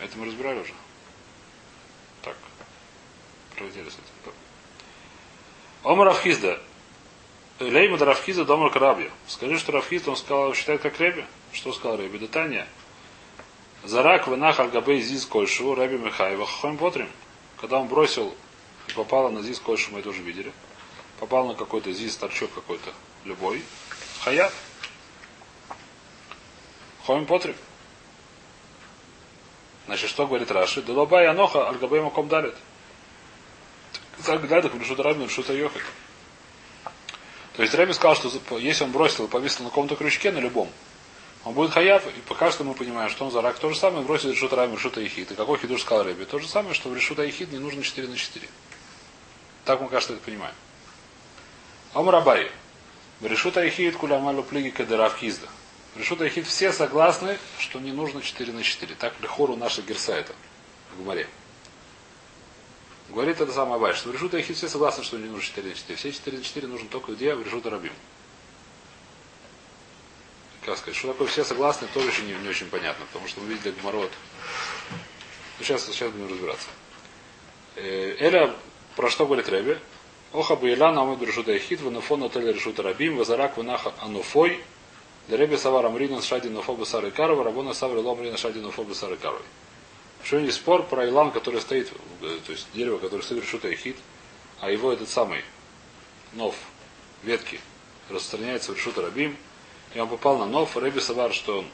Это 0.00 0.18
мы 0.18 0.26
разбирали 0.26 0.58
уже. 0.58 0.74
Так. 4.24 4.34
Омар 5.84 6.08
Равхизда. 6.08 6.58
Лейма 7.60 7.98
да 7.98 8.06
Равхизда 8.06 8.44
дома 8.44 8.70
Карабья. 8.70 9.10
Скажи, 9.26 9.58
что 9.58 9.72
Равхизда, 9.72 10.10
он 10.10 10.16
сказал, 10.16 10.54
считает 10.54 10.80
как 10.80 10.98
Реби. 11.00 11.24
Что 11.52 11.72
сказал 11.72 11.98
Реби? 11.98 12.18
Да 12.18 12.26
Таня. 12.26 12.66
Зарак 13.84 14.26
вынах 14.26 14.60
аль-габей 14.60 15.00
зиз 15.00 15.26
кольшу, 15.26 15.74
Реби 15.74 15.98
Михаева, 15.98 16.46
хохом 16.46 16.76
потрим. 16.76 17.08
Когда 17.60 17.78
он 17.78 17.88
бросил 17.88 18.34
и 18.88 18.92
попало 18.92 19.28
на 19.28 19.42
зиз 19.42 19.58
кольшу, 19.58 19.92
мы 19.92 20.00
это 20.00 20.10
уже 20.10 20.22
видели. 20.22 20.52
Попал 21.20 21.46
на 21.46 21.54
какой-то 21.54 21.92
зиз, 21.92 22.16
торчок 22.16 22.52
какой-то, 22.54 22.92
любой. 23.24 23.62
Хаят. 24.22 24.52
Хомим 27.06 27.26
потрим. 27.26 27.56
Значит, 29.86 30.10
что 30.10 30.26
говорит 30.26 30.50
Раши? 30.50 30.80
Дулаба 30.82 31.22
и 31.22 31.26
Аноха, 31.26 31.68
аль-габей 31.68 32.00
маком 32.00 32.28
далит. 32.28 32.54
Так 34.24 34.46
глядах, 34.46 34.74
решут 34.74 35.00
рабин, 35.00 35.24
решут 35.24 35.48
йохет. 35.48 35.82
То 37.56 37.62
есть 37.62 37.74
Рэби 37.74 37.92
сказал, 37.92 38.16
что 38.16 38.58
если 38.58 38.84
он 38.84 38.92
бросил 38.92 39.26
и 39.26 39.28
повесил 39.28 39.64
на 39.64 39.70
каком-то 39.70 39.96
крючке, 39.96 40.32
на 40.32 40.38
любом, 40.38 40.70
он 41.44 41.54
будет 41.54 41.72
хаяв, 41.72 42.06
и 42.06 42.20
пока 42.28 42.50
что 42.50 42.64
мы 42.64 42.74
понимаем, 42.74 43.10
что 43.10 43.24
он 43.24 43.30
за 43.30 43.42
рак. 43.42 43.58
То 43.58 43.68
же 43.68 43.76
самое 43.76 44.04
бросит 44.04 44.30
решут 44.30 44.52
рами, 44.52 44.74
решута 44.74 45.00
ехид. 45.00 45.32
И 45.32 45.34
какой 45.34 45.58
хидуш 45.58 45.82
сказал 45.82 46.04
Рэби? 46.04 46.24
То 46.24 46.38
же 46.38 46.48
самое, 46.48 46.74
что 46.74 46.88
в 46.88 46.94
решута 46.94 47.24
ехид 47.24 47.50
не 47.50 47.58
нужно 47.58 47.82
4 47.82 48.08
на 48.08 48.16
4. 48.16 48.48
Так 49.64 49.80
мы, 49.80 49.88
кажется, 49.88 50.14
это 50.14 50.22
понимаем. 50.22 50.54
Омрабай. 51.94 52.50
Решута 53.20 53.64
ехид 53.64 53.96
кулямалю 53.96 54.44
плиги 54.44 54.70
кадырав 54.70 55.18
хизда. 55.18 55.48
Решута 55.96 56.24
ехид 56.24 56.46
все 56.46 56.72
согласны, 56.72 57.38
что 57.58 57.80
не 57.80 57.92
нужно 57.92 58.22
4 58.22 58.52
на 58.52 58.62
4. 58.62 58.94
Так 58.94 59.14
лихору 59.20 59.56
наша 59.56 59.82
герсайта 59.82 60.32
в 60.94 60.98
Гумаре. 60.98 61.28
Говорит 63.08 63.40
это 63.40 63.52
самое 63.52 63.76
Абай, 63.76 63.94
что 63.94 64.08
в 64.08 64.12
Решута 64.12 64.38
Яхид 64.38 64.56
все 64.56 64.68
согласны, 64.68 65.04
что 65.04 65.18
не 65.18 65.26
нужно 65.26 65.42
4 65.42 65.68
на 65.68 65.74
4. 65.74 65.96
Все 65.96 66.12
4 66.12 66.38
на 66.38 66.44
4 66.44 66.66
нужно 66.68 66.88
только 66.88 67.12
где? 67.12 67.34
В 67.34 67.42
Решута 67.44 67.70
Рабим. 67.70 67.92
Как 70.64 70.78
сказать, 70.78 70.96
что 70.96 71.08
такое 71.08 71.26
все 71.26 71.44
согласны, 71.44 71.88
тоже 71.92 72.08
еще 72.08 72.22
не, 72.22 72.34
не 72.34 72.48
очень 72.48 72.68
понятно, 72.68 73.04
потому 73.06 73.26
что 73.28 73.40
мы 73.40 73.48
видели 73.48 73.74
Гмарот. 73.80 74.10
Ну, 75.58 75.64
сейчас, 75.64 75.84
сейчас 75.86 76.10
будем 76.12 76.30
разбираться. 76.30 76.68
Э, 77.76 78.16
Эля, 78.18 78.54
про 78.96 79.10
что 79.10 79.26
говорит 79.26 79.48
Рэбе? 79.48 79.80
Оха 80.32 80.56
Буэла 80.56 80.92
на 80.92 81.02
Амад 81.02 81.20
Решута 81.20 81.52
Яхид, 81.52 81.80
Ванафон 81.80 82.22
Отель 82.22 82.50
Решута 82.52 82.82
Рабим, 82.82 83.16
Вазарак 83.16 83.56
Ванаха 83.56 83.92
Ануфой, 84.00 84.62
Ребе 85.28 85.58
Савар 85.58 85.86
Амрина 85.86 86.22
Шади 86.22 86.48
Нуфоба 86.48 86.84
Сары 86.84 87.10
Карова, 87.10 87.44
Рабона 87.44 87.74
Савар 87.74 87.98
Ломрина 87.98 88.36
Шади 88.36 88.60
Нуфоба 88.60 88.94
Сары 88.94 89.16
Каровой. 89.16 89.42
Что 90.24 90.38
есть 90.38 90.56
спор 90.56 90.84
про 90.84 91.08
илан, 91.08 91.32
который 91.32 91.60
стоит, 91.60 91.92
э, 92.22 92.38
то 92.46 92.52
есть 92.52 92.66
дерево, 92.74 92.98
которое 92.98 93.22
стоит 93.22 93.42
Решута 93.42 93.68
Яхид, 93.68 93.96
а 94.60 94.70
его 94.70 94.92
этот 94.92 95.08
самый 95.08 95.44
нов, 96.32 96.54
ветки, 97.22 97.60
распространяется 98.08 98.72
в 98.72 98.76
Решута 98.76 99.02
Рабим, 99.02 99.36
и 99.94 100.00
он 100.00 100.08
попал 100.08 100.38
на 100.38 100.46
нов, 100.46 100.76
Рэби 100.76 101.00
Савар, 101.00 101.32
что 101.32 101.60
он 101.60 101.66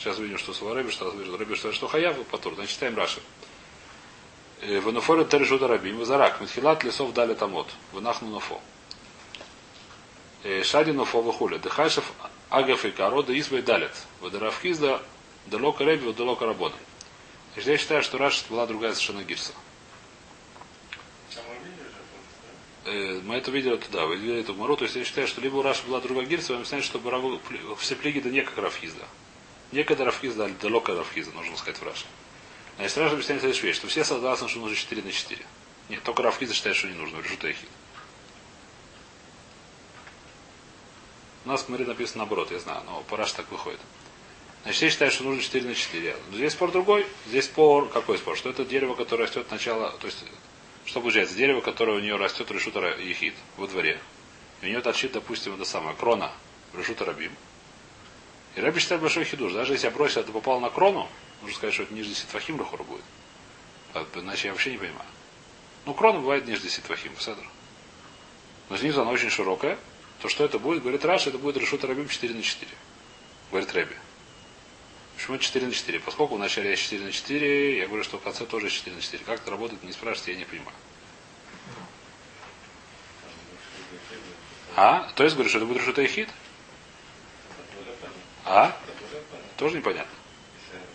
Сейчас 0.00 0.18
увидим, 0.18 0.38
что 0.38 0.54
Сава 0.54 0.74
Рэби, 0.74 0.88
что 0.90 1.10
Рэби, 1.10 1.54
что, 1.56 1.72
что 1.72 1.86
Хаяв 1.86 2.18
и 2.18 2.24
Патур. 2.24 2.54
Значит, 2.54 2.72
читаем 2.72 2.96
Раши. 2.96 3.20
Венофорет 4.62 5.28
Тережуда 5.28 5.68
Рабим, 5.68 5.98
Вазарак, 5.98 6.40
Митхилат 6.40 6.82
лесов 6.84 7.12
дали 7.12 7.34
тамот, 7.34 7.68
Ванахну 7.92 8.30
Нофо. 8.30 8.62
Шади 10.62 10.92
Нофо 10.92 11.20
Вахуля, 11.20 11.58
Дыхашев 11.58 12.12
Агаф 12.48 12.86
и 12.86 12.92
Каро, 12.92 13.22
да 13.22 13.38
Избай 13.38 13.60
Далет, 13.60 13.92
Вадаравхизда, 14.22 15.02
Далока 15.46 15.84
Рэби, 15.84 16.06
Вадалока 16.06 16.46
Рабона. 16.46 16.74
Я 17.66 17.78
считаю, 17.78 18.02
что 18.02 18.18
Раши 18.18 18.44
была 18.48 18.66
другая 18.66 18.92
совершенно. 18.94 19.20
А 19.20 19.24
мы 19.24 19.26
же, 19.26 19.36
Э, 22.84 23.20
Мы 23.22 23.36
это 23.36 23.50
видели 23.50 23.76
туда, 23.76 24.06
вы 24.06 24.16
видели 24.16 24.40
эту 24.40 24.54
Мару, 24.54 24.76
то 24.76 24.84
есть 24.84 24.96
я 24.96 25.04
считаю, 25.04 25.26
что 25.28 25.40
либо 25.40 25.56
у 25.56 25.62
Раши 25.62 25.82
была 25.86 26.00
другая 26.00 26.24
гирса, 26.26 26.52
вы 26.52 26.56
объясняете, 26.60 26.86
что 26.86 26.98
Бараву- 26.98 27.40
все 27.76 27.94
плиги 27.94 28.20
да 28.20 28.30
не 28.30 28.42
как 28.42 28.56
Рафхизда. 28.58 29.04
Не 29.72 29.84
как 29.84 30.00
Рафхизда, 30.00 30.46
а 30.46 30.48
далеко 30.48 30.94
Рафхизда, 30.94 31.32
нужно 31.34 31.56
сказать 31.56 31.78
в 31.80 31.84
Раши. 31.84 32.06
Значит, 32.76 32.96
Раши 32.98 33.14
объясняет 33.14 33.42
следующую 33.42 33.66
вещь, 33.68 33.76
что 33.76 33.86
все 33.88 34.04
согласны, 34.04 34.48
что 34.48 34.58
нужно 34.60 34.74
4 34.76 35.02
на 35.02 35.12
4. 35.12 35.44
Нет, 35.90 36.02
только 36.02 36.22
Рафхизда 36.22 36.54
считает, 36.54 36.76
что 36.76 36.88
не 36.88 36.94
нужно, 36.94 37.18
решут 37.20 37.44
Эхид. 37.44 37.68
У 41.44 41.48
нас 41.48 41.62
в 41.62 41.68
Маре 41.68 41.84
написано 41.84 42.18
наоборот, 42.18 42.50
я 42.50 42.58
знаю, 42.58 42.82
но 42.86 43.02
по 43.02 43.16
Раши 43.16 43.34
так 43.34 43.50
выходит. 43.50 43.80
Значит, 44.62 44.82
я 44.82 44.90
считаю, 44.90 45.10
что 45.10 45.24
нужно 45.24 45.42
4 45.42 45.66
на 45.66 45.74
4. 45.74 46.16
Но 46.30 46.36
здесь 46.36 46.52
спор 46.52 46.70
другой. 46.70 47.06
Здесь 47.26 47.46
спор, 47.46 47.88
какой 47.88 48.18
спор? 48.18 48.36
Что 48.36 48.50
это 48.50 48.64
дерево, 48.64 48.94
которое 48.94 49.24
растет 49.24 49.46
сначала, 49.48 49.92
то 49.92 50.06
есть, 50.06 50.18
что 50.84 51.00
получается? 51.00 51.34
Дерево, 51.34 51.60
которое 51.60 51.96
у 51.96 52.00
нее 52.00 52.16
растет 52.16 52.50
решута 52.50 52.80
ехид 52.98 53.34
во 53.56 53.66
дворе. 53.66 53.98
И 54.60 54.66
у 54.66 54.68
нее 54.68 54.80
торчит, 54.80 55.12
допустим, 55.12 55.54
это 55.54 55.64
самое, 55.64 55.96
крона 55.96 56.30
решута 56.74 57.04
рабим. 57.04 57.32
И 58.56 58.60
Раби 58.60 58.80
считает 58.80 59.00
большой 59.00 59.24
хидуш. 59.24 59.52
Даже 59.52 59.72
если 59.72 59.86
я 59.86 59.90
бросил, 59.92 60.20
это 60.20 60.32
попало 60.32 60.60
на 60.60 60.70
крону, 60.70 61.08
нужно 61.40 61.56
сказать, 61.56 61.74
что 61.74 61.84
это 61.84 61.94
ниже 61.94 62.14
ситвахим 62.14 62.58
лихора 62.58 62.82
будет. 62.82 63.04
А, 63.94 64.06
Иначе 64.16 64.48
я 64.48 64.52
вообще 64.52 64.72
не 64.72 64.78
понимаю. 64.78 65.08
Ну, 65.86 65.94
крона 65.94 66.18
бывает 66.18 66.46
ниже 66.46 66.68
ситвахим, 66.68 67.12
седр. 67.18 67.44
Но 68.68 68.76
снизу 68.76 69.02
она 69.02 69.10
очень 69.10 69.30
широкая. 69.30 69.78
То 70.20 70.28
что 70.28 70.44
это 70.44 70.58
будет? 70.58 70.82
Говорит 70.82 71.04
Раш, 71.04 71.26
это 71.26 71.38
будет 71.38 71.56
решута 71.56 71.86
рабим 71.86 72.08
4 72.08 72.34
на 72.34 72.42
4. 72.42 72.70
Говорит 73.50 73.72
Рэби. 73.72 73.96
Почему 75.20 75.36
4 75.36 75.66
на 75.66 75.72
4? 75.74 76.00
Поскольку 76.00 76.36
вначале 76.36 76.70
есть 76.70 76.84
4 76.84 77.04
на 77.04 77.12
4, 77.12 77.76
я 77.76 77.86
говорю, 77.88 78.02
что 78.02 78.16
в 78.16 78.22
конце 78.22 78.46
тоже 78.46 78.70
4 78.70 78.96
на 78.96 79.02
4. 79.02 79.22
Как 79.24 79.42
это 79.42 79.50
работает, 79.50 79.82
не 79.82 79.92
спрашивайте, 79.92 80.32
я 80.32 80.38
не 80.38 80.46
понимаю. 80.46 80.74
А? 84.76 85.12
То 85.16 85.24
есть 85.24 85.36
говорю, 85.36 85.50
что 85.50 85.58
это 85.58 85.66
будет 85.66 85.82
решута 85.82 86.06
хит? 86.06 86.30
А? 88.46 88.74
Тоже 89.58 89.76
непонятно. 89.76 90.10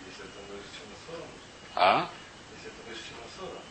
если 0.07 0.23
это 0.23 0.39
выше, 0.51 0.69
чем 0.75 0.89
на 0.89 1.17
40, 1.17 1.27
А? 1.75 2.09
если 2.55 2.71
это 2.71 2.89
выше, 2.89 3.01
чем 3.07 3.17
на 3.21 3.47
40, 3.47 3.61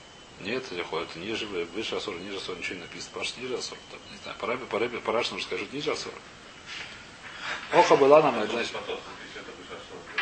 Нет, 0.46 0.70
это 0.70 0.84
ходит 0.84 1.11
это 1.11 1.18
ниже, 1.18 1.46
выше 1.46 1.96
Асора, 1.96 2.18
ниже 2.18 2.37
Асора, 2.37 2.58
ничего 2.58 2.76
не 2.76 2.82
написано. 2.82 3.18
Паш 3.18 3.37
ниже 3.38 3.56
Асора. 3.56 3.80
Не 4.12 4.18
знаю, 4.23 4.38
Рэбе, 4.70 5.00
по 5.00 5.12
Раши 5.12 5.32
нужно 5.32 5.49
сказать, 5.49 5.73
ниже 5.73 5.90
Асора. 5.90 6.14
Оха 7.73 7.96
была 7.96 8.23
нам, 8.23 8.34
значит, 8.46 8.70
потом, 8.70 9.00
если 9.26 9.40
это 9.40 9.50
выше 9.50 9.70
40, 9.70 10.14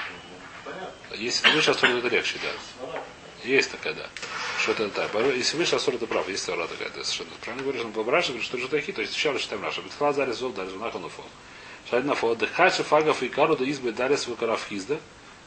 ну, 1.10 1.11
если 1.24 1.48
выше 1.50 1.70
Асора, 1.70 1.92
это 1.92 2.08
легче, 2.08 2.38
да. 2.42 2.98
Есть 3.44 3.70
такая, 3.70 3.94
да. 3.94 4.08
Что 4.58 4.72
это 4.72 4.88
так. 4.90 5.10
Если 5.34 5.56
выше 5.56 5.76
Асур, 5.76 5.94
это 5.94 6.06
прав. 6.06 6.28
Есть 6.28 6.44
Сара 6.44 6.66
такая, 6.66 6.88
это 6.88 7.02
совершенно 7.04 7.30
правильно 7.40 7.64
говоришь, 7.64 7.84
он 7.84 8.08
Раши 8.08 8.28
говорит, 8.28 8.44
что 8.44 8.58
Жутахи, 8.58 8.92
то 8.92 9.00
есть 9.00 9.12
сначала 9.12 9.38
читаем 9.38 9.62
Раша. 9.62 9.82
Битхла 9.82 10.12
дали 10.12 10.32
зол, 10.32 10.52
дали 10.52 10.68
зунах 10.68 10.94
онуфо. 10.94 11.24
Шайд 11.90 12.04
на 12.04 12.14
фо, 12.14 12.34
дыхача 12.34 12.84
фагов 12.84 13.22
и 13.22 13.28
кару 13.28 13.56
да 13.56 13.64
избы 13.64 13.92
дали 13.92 14.16
свой 14.16 14.36
карафхизда. 14.36 15.00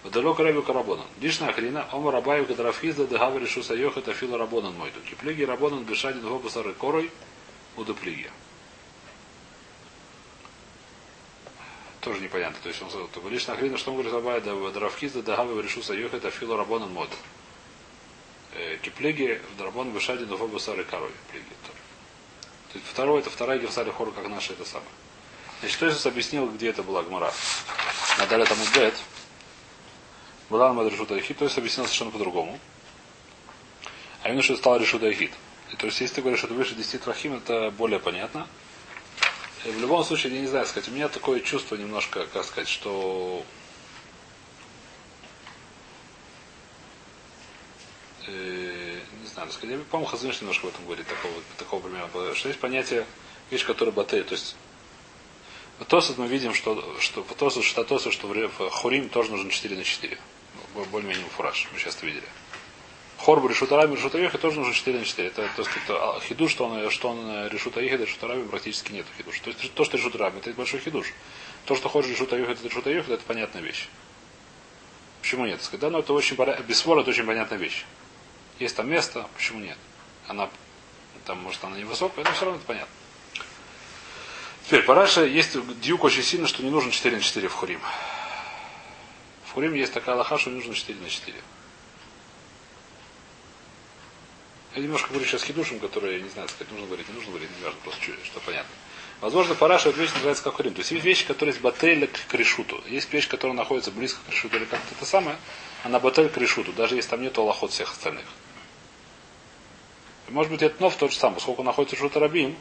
Вдалек 0.03 0.39
рабю 0.39 0.61
карабонан. 0.61 1.05
Лишна 1.21 1.51
хрена, 1.53 1.87
ома 1.91 2.11
рабаю 2.11 2.45
карафхизда, 2.45 3.07
да 3.07 3.17
гаври 3.17 3.45
шу 3.45 3.63
сайох, 3.63 3.97
это 3.97 4.13
фила 4.13 4.37
рабонан 4.37 4.73
мой. 4.73 4.91
Киплиги 5.09 5.43
рабонан 5.43 5.83
бешадин 5.83 6.21
в 6.27 6.49
сары 6.49 6.73
корой, 6.73 7.09
удуплиги. 7.77 8.29
Тоже 12.05 12.21
непонятно. 12.21 12.57
То 12.61 12.69
есть 12.69 12.81
он 12.83 12.89
сказал, 12.89 13.07
только 13.07 13.29
лишь 13.29 13.47
нахрена, 13.47 13.79
что 13.79 13.89
он 13.89 13.97
говорит 13.97 14.13
рабая, 14.13 14.39
да 14.39 14.53
дравхизда, 14.69 15.23
да 15.23 15.35
гаври 15.35 15.63
решу 15.63 15.81
сайох, 15.81 16.13
это 16.13 16.29
фила 16.29 16.55
рабонан 16.55 16.93
моду. 16.93 17.15
Киплеги 18.83 19.41
в 19.51 19.57
Драбон 19.57 19.91
Бешади 19.91 20.23
до 20.23 20.37
Фобусары 20.37 20.83
Корой. 20.83 21.09
Плеги 21.31 21.45
тоже. 21.65 21.79
То 22.71 22.77
есть 22.77 22.85
второе, 22.87 23.21
это 23.21 23.31
вторая 23.31 23.57
Гевсари 23.57 23.89
Хора, 23.89 24.11
как 24.11 24.27
наша 24.27 24.53
это 24.53 24.65
самое. 24.65 24.89
Значит, 25.61 25.77
кто 25.77 25.89
Иисус 25.89 26.05
объяснил, 26.05 26.47
где 26.47 26.69
это 26.69 26.83
была 26.83 27.01
Гмара? 27.01 27.33
Надали 28.19 28.45
там 28.45 28.57
Бет. 28.75 28.95
Была 30.51 30.71
на 30.73 30.87
Решута 30.87 31.17
Эхид, 31.17 31.39
то 31.39 31.45
есть 31.45 31.57
объяснил 31.57 31.85
совершенно 31.85 32.11
по-другому. 32.11 32.59
А 34.21 34.29
именно, 34.29 34.43
что 34.43 34.53
это 34.53 34.61
стало 34.61 34.77
Решута 34.77 35.11
то 35.77 35.87
есть, 35.87 35.99
если 35.99 36.15
ты 36.15 36.21
говоришь, 36.21 36.39
что 36.39 36.47
это 36.47 36.55
выше 36.55 36.75
10 36.75 37.01
трахим, 37.01 37.33
это 37.33 37.71
более 37.71 37.99
понятно. 37.99 38.47
И 39.65 39.69
в 39.71 39.79
любом 39.79 40.03
случае, 40.03 40.35
я 40.35 40.41
не 40.41 40.47
знаю 40.47 40.65
сказать, 40.67 40.89
у 40.89 40.91
меня 40.91 41.07
такое 41.07 41.39
чувство 41.39 41.75
немножко, 41.75 42.27
как 42.27 42.45
сказать, 42.45 42.67
что 42.67 43.43
э, 48.27 48.99
не 49.21 49.27
знаю, 49.27 49.51
сказать, 49.51 49.77
я, 49.77 49.83
по-моему, 49.85 50.05
Хазмиш 50.11 50.39
немножко 50.41 50.67
в 50.67 50.69
этом 50.69 50.85
говорит, 50.85 51.07
такого, 51.07 51.33
такого 51.57 51.81
примера, 51.81 52.35
что 52.35 52.47
есть 52.47 52.59
понятие, 52.59 53.07
вещь, 53.49 53.65
которая 53.65 53.93
батей, 53.93 54.21
то 54.21 54.35
есть 54.35 54.55
в 55.79 55.85
Тосот 55.85 56.19
мы 56.19 56.27
видим, 56.27 56.53
что, 56.53 56.95
что 56.99 57.23
в 57.23 57.33
Тосот, 57.33 57.63
что 57.63 57.83
Тосот, 57.83 58.13
что 58.13 58.27
в 58.27 58.69
Хурим 58.69 59.09
тоже 59.09 59.31
нужно 59.31 59.49
4 59.49 59.75
на 59.75 59.83
4. 59.83 60.17
Ну, 60.75 60.85
Более-менее 60.85 61.25
фураж, 61.35 61.67
мы 61.73 61.79
сейчас 61.79 61.95
это 61.97 62.05
видели. 62.05 62.27
Хор 63.25 63.43
решутарами 63.49 63.95
решутаехи 63.95 64.37
тоже 64.37 64.59
нужно 64.59 64.71
4 64.71 64.99
на 64.99 65.03
4. 65.03 65.27
Это, 65.29 65.49
то 65.55 65.63
есть, 65.63 65.71
это 65.83 66.19
хидуш, 66.27 66.51
что 66.51 66.65
он, 66.65 66.91
что 66.91 67.09
он 67.09 67.47
решутаехи, 67.47 67.95
решутарами 67.95 68.47
практически 68.47 68.91
нет 68.91 69.07
хидуш. 69.17 69.39
То 69.39 69.49
есть 69.49 69.73
то, 69.73 69.83
что 69.83 69.97
решутарами, 69.97 70.37
это 70.37 70.51
большой 70.51 70.79
хидуш. 70.79 71.11
То, 71.65 71.75
что 71.75 71.89
хочешь 71.89 72.11
решутаехи, 72.11 72.51
это 72.51 72.63
решутаехи, 72.63 73.11
это 73.11 73.23
понятная 73.23 73.63
вещь. 73.63 73.87
Почему 75.21 75.47
нет? 75.47 75.59
Да, 75.73 75.89
но 75.89 76.01
это 76.01 76.13
очень 76.13 76.37
без 76.67 76.77
спора 76.77 77.01
это 77.01 77.09
очень 77.09 77.25
понятная 77.25 77.57
вещь. 77.57 77.85
Есть 78.59 78.75
там 78.75 78.87
место, 78.91 79.27
почему 79.35 79.59
нет? 79.59 79.77
Она 80.27 80.47
там, 81.25 81.39
может, 81.39 81.63
она 81.63 81.79
невысокая, 81.79 82.23
но 82.25 82.31
все 82.31 82.45
равно 82.45 82.59
это 82.59 82.67
понятно. 82.67 82.93
Теперь, 84.67 84.83
по 84.83 84.93
Раше 84.93 85.21
есть 85.21 85.57
дюк 85.79 86.03
очень 86.03 86.21
сильно, 86.21 86.47
что 86.47 86.61
не 86.61 86.69
нужно 86.69 86.91
4 86.91 87.17
на 87.17 87.23
4 87.23 87.47
в 87.47 87.53
Хурим. 87.55 87.81
В 89.45 89.53
Хурим 89.53 89.73
есть 89.73 89.93
такая 89.93 90.15
лоха, 90.15 90.37
что 90.37 90.51
не 90.51 90.57
нужно 90.57 90.75
4 90.75 90.99
на 90.99 91.09
4. 91.09 91.35
Я 94.75 94.81
немножко 94.81 95.09
говорю 95.09 95.25
сейчас 95.25 95.43
хидушем, 95.43 95.79
который, 95.79 96.17
я 96.17 96.21
не 96.21 96.29
знаю, 96.29 96.49
сказать, 96.49 96.71
нужно 96.71 96.87
говорить, 96.87 97.07
не 97.07 97.15
нужно 97.15 97.31
говорить, 97.31 97.49
не 97.57 97.63
важно, 97.63 97.79
просто 97.81 98.01
чуть, 98.01 98.25
что 98.25 98.41
понятно. 98.41 98.69
Возможно, 99.21 99.55
параша 99.55 99.89
эта 99.89 99.99
вещь 100.01 100.11
называется 100.13 100.43
как 100.43 100.55
хурим. 100.55 100.73
То 100.73 100.79
есть 100.79 100.91
есть 100.91 101.05
вещи, 101.05 101.25
которые 101.25 101.53
есть 101.53 101.61
батель 101.61 102.09
к 102.27 102.33
решуту. 102.33 102.81
Есть 102.89 103.11
вещь, 103.13 103.29
которая 103.29 103.55
находится 103.55 103.91
близко 103.91 104.19
к 104.27 104.29
решуту 104.29 104.57
или 104.57 104.65
как-то 104.65 104.93
это 104.93 105.05
самое, 105.05 105.37
она 105.83 105.99
батель 105.99 106.27
к 106.27 106.37
решуту, 106.37 106.73
даже 106.73 106.95
если 106.95 107.09
там 107.11 107.21
нет 107.21 107.37
аллахот 107.37 107.71
всех 107.71 107.91
остальных. 107.91 108.25
И, 110.27 110.31
может 110.31 110.51
быть, 110.51 110.61
это 110.61 110.81
нов 110.81 110.97
тот 110.97 111.11
же 111.11 111.17
самый. 111.17 111.35
Поскольку 111.35 111.63
находится 111.63 111.95
решут 111.95 112.17
рабим, 112.17 112.57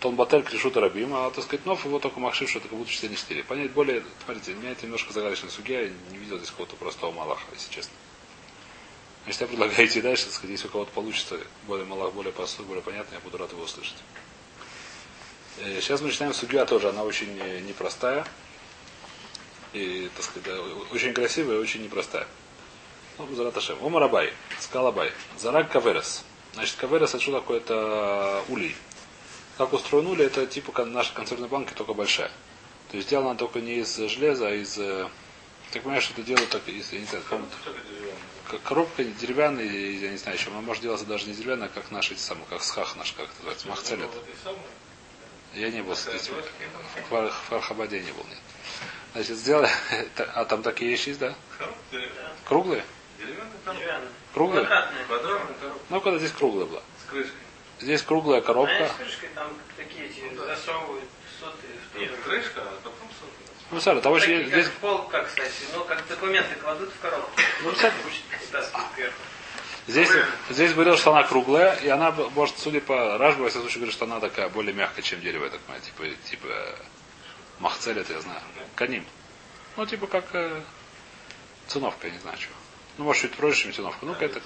Тон 0.00 0.16
Батель 0.16 0.42
Кришута 0.42 0.80
Рабим, 0.82 1.14
а, 1.14 1.30
так 1.30 1.44
сказать, 1.44 1.64
Нов 1.64 1.82
его 1.86 1.98
только 1.98 2.20
Махшив, 2.20 2.50
что 2.50 2.58
это 2.58 2.68
как 2.68 2.76
будто 2.76 2.90
4 2.90 3.10
на 3.10 3.16
4. 3.16 3.44
Понять 3.44 3.70
более, 3.70 4.04
смотрите, 4.26 4.52
меня 4.52 4.72
это 4.72 4.84
немножко 4.84 5.14
загадочная 5.14 5.48
судья, 5.48 5.80
я 5.80 5.90
не 6.10 6.18
видел 6.18 6.36
здесь 6.36 6.50
какого-то 6.50 6.76
простого 6.76 7.10
Малаха, 7.12 7.46
если 7.54 7.72
честно. 7.72 7.94
Значит, 9.24 9.40
я 9.40 9.46
предлагаю 9.46 9.86
идти 9.86 10.00
дальше, 10.02 10.24
так 10.24 10.34
сказать, 10.34 10.50
если 10.50 10.68
у 10.68 10.70
кого-то 10.70 10.90
получится 10.92 11.38
более 11.66 11.86
Малах, 11.86 12.12
более 12.12 12.32
простой, 12.32 12.66
более 12.66 12.82
понятный, 12.82 13.14
я 13.14 13.20
буду 13.20 13.38
рад 13.38 13.50
его 13.52 13.62
услышать. 13.62 13.96
Э, 15.58 15.80
Сейчас 15.80 16.00
мы 16.00 16.08
начинаем 16.08 16.34
судья 16.34 16.66
тоже, 16.66 16.90
она 16.90 17.04
очень 17.04 17.34
непростая. 17.66 18.26
И, 19.72 20.10
так 20.14 20.24
сказать, 20.24 20.42
да, 20.44 20.60
очень 20.92 21.12
красивая 21.14 21.56
и 21.56 21.60
очень 21.60 21.82
непростая. 21.82 22.26
Ну, 23.18 23.34
Зараташем. 23.34 23.78
Омар 23.84 24.02
Абай. 24.04 24.32
Сказал 24.60 24.88
Абай. 24.88 25.10
Зарак 25.38 25.70
Каверес. 25.72 26.24
Значит, 26.52 26.76
Каверес 26.76 27.10
это 27.10 27.20
что 27.20 27.32
такое? 27.32 27.58
Это 27.58 28.42
улей. 28.48 28.76
Как 29.56 29.72
устроен 29.72 30.06
улей, 30.06 30.26
это 30.26 30.46
типа 30.46 30.70
кон- 30.72 30.92
наши 30.92 31.12
консервные 31.14 31.48
банки, 31.48 31.72
только 31.74 31.94
большая. 31.94 32.30
То 32.90 32.96
есть 32.96 33.08
сделана 33.08 33.36
только 33.36 33.60
не 33.60 33.76
из 33.78 33.96
железа, 33.96 34.48
а 34.48 34.54
из... 34.54 34.76
э, 34.78 35.08
Ты 35.72 35.80
понимаешь, 35.80 36.04
что 36.04 36.12
это 36.12 36.22
делают 36.22 36.50
так 36.50 36.68
из, 36.68 36.92
я 36.92 37.00
не 37.00 37.06
знаю, 37.06 37.24
как- 37.28 37.40
коробка 38.64 39.04
деревянная, 39.04 39.64
я 39.64 40.10
не 40.10 40.16
знаю, 40.16 40.36
еще 40.38 40.50
она 40.50 40.60
может 40.60 40.82
делаться 40.82 41.06
даже 41.06 41.26
не 41.26 41.34
деревянная, 41.34 41.68
как 41.68 41.90
наши 41.90 42.12
эти 42.14 42.20
самые, 42.20 42.46
как 42.48 42.62
схах 42.62 42.96
наш, 42.96 43.12
как 43.12 43.24
это 43.26 43.34
называется, 43.36 43.68
махцелет. 43.68 44.10
Я 45.54 45.70
не 45.70 45.82
был 45.82 45.94
с 45.94 46.06
этим. 46.08 46.34
В 46.34 47.08
Фар- 47.10 47.30
в 47.30 47.34
Фархабаде 47.48 48.00
не 48.00 48.10
был, 48.12 48.24
нет. 48.28 48.38
Значит, 49.14 49.36
сделали, 49.36 49.70
а 50.34 50.44
там 50.44 50.62
такие 50.62 50.90
вещи 50.90 51.10
есть, 51.10 51.20
да? 51.20 51.34
Круглые? 52.44 52.84
Круглые? 54.32 54.68
Ну, 55.90 56.00
когда 56.00 56.18
здесь 56.18 56.32
круглая 56.32 56.66
была. 56.66 56.82
с 57.06 57.10
крышкой. 57.10 57.34
Здесь 57.80 58.02
круглая 58.02 58.40
А 58.40 58.42
коробка. 58.42 58.88
с 58.88 58.92
крышкой 58.96 59.28
там 59.34 59.52
такие 59.76 60.06
эти 60.06 60.34
засовывают 60.34 61.04
соты 61.40 61.66
в 61.94 61.98
Нет, 61.98 62.10
крышка, 62.24 62.62
а. 62.62 62.83
Ну, 63.74 63.80
смотри, 63.80 64.00
того, 64.02 64.20
что 64.20 64.30
есть- 64.30 64.68
как 64.68 64.72
пол, 64.74 64.98
как, 65.08 65.26
кстати, 65.26 65.50
ну, 65.74 65.82
как 65.82 66.06
документы 66.06 66.54
кладут 66.54 66.90
в 66.92 67.00
коробку. 67.00 67.30
Ну, 67.64 67.72
кстати. 67.72 67.94
Здесь, 69.88 70.08
здесь 70.48 70.72
говорил, 70.72 70.96
что 70.96 71.10
она 71.10 71.24
круглая, 71.24 71.74
и 71.74 71.88
она, 71.88 72.12
может, 72.12 72.56
судя 72.58 72.80
по 72.80 73.18
Рашбу, 73.18 73.42
во 73.42 73.48
всяком 73.48 73.64
случае, 73.64 73.80
говорит, 73.80 73.94
что 73.94 74.04
она 74.04 74.20
такая 74.20 74.48
более 74.48 74.72
мягкая, 74.72 75.02
чем 75.02 75.20
дерево, 75.20 75.44
я 75.44 75.50
так 75.50 75.60
понимаю, 75.60 75.82
типа, 75.82 76.04
типа 76.30 76.48
махцель, 77.58 77.98
это 77.98 78.12
я 78.12 78.20
знаю. 78.20 78.40
Каним. 78.76 79.04
Ну, 79.76 79.84
типа 79.86 80.06
как 80.06 80.24
э, 80.34 80.62
циновка, 81.66 82.06
я 82.06 82.12
не 82.12 82.20
знаю 82.20 82.38
чего. 82.38 82.54
Ну, 82.96 83.04
может, 83.04 83.22
чуть 83.22 83.34
проще, 83.34 83.64
чем 83.64 83.72
циновка. 83.74 84.06
Ну, 84.06 84.12
какая-то... 84.12 84.40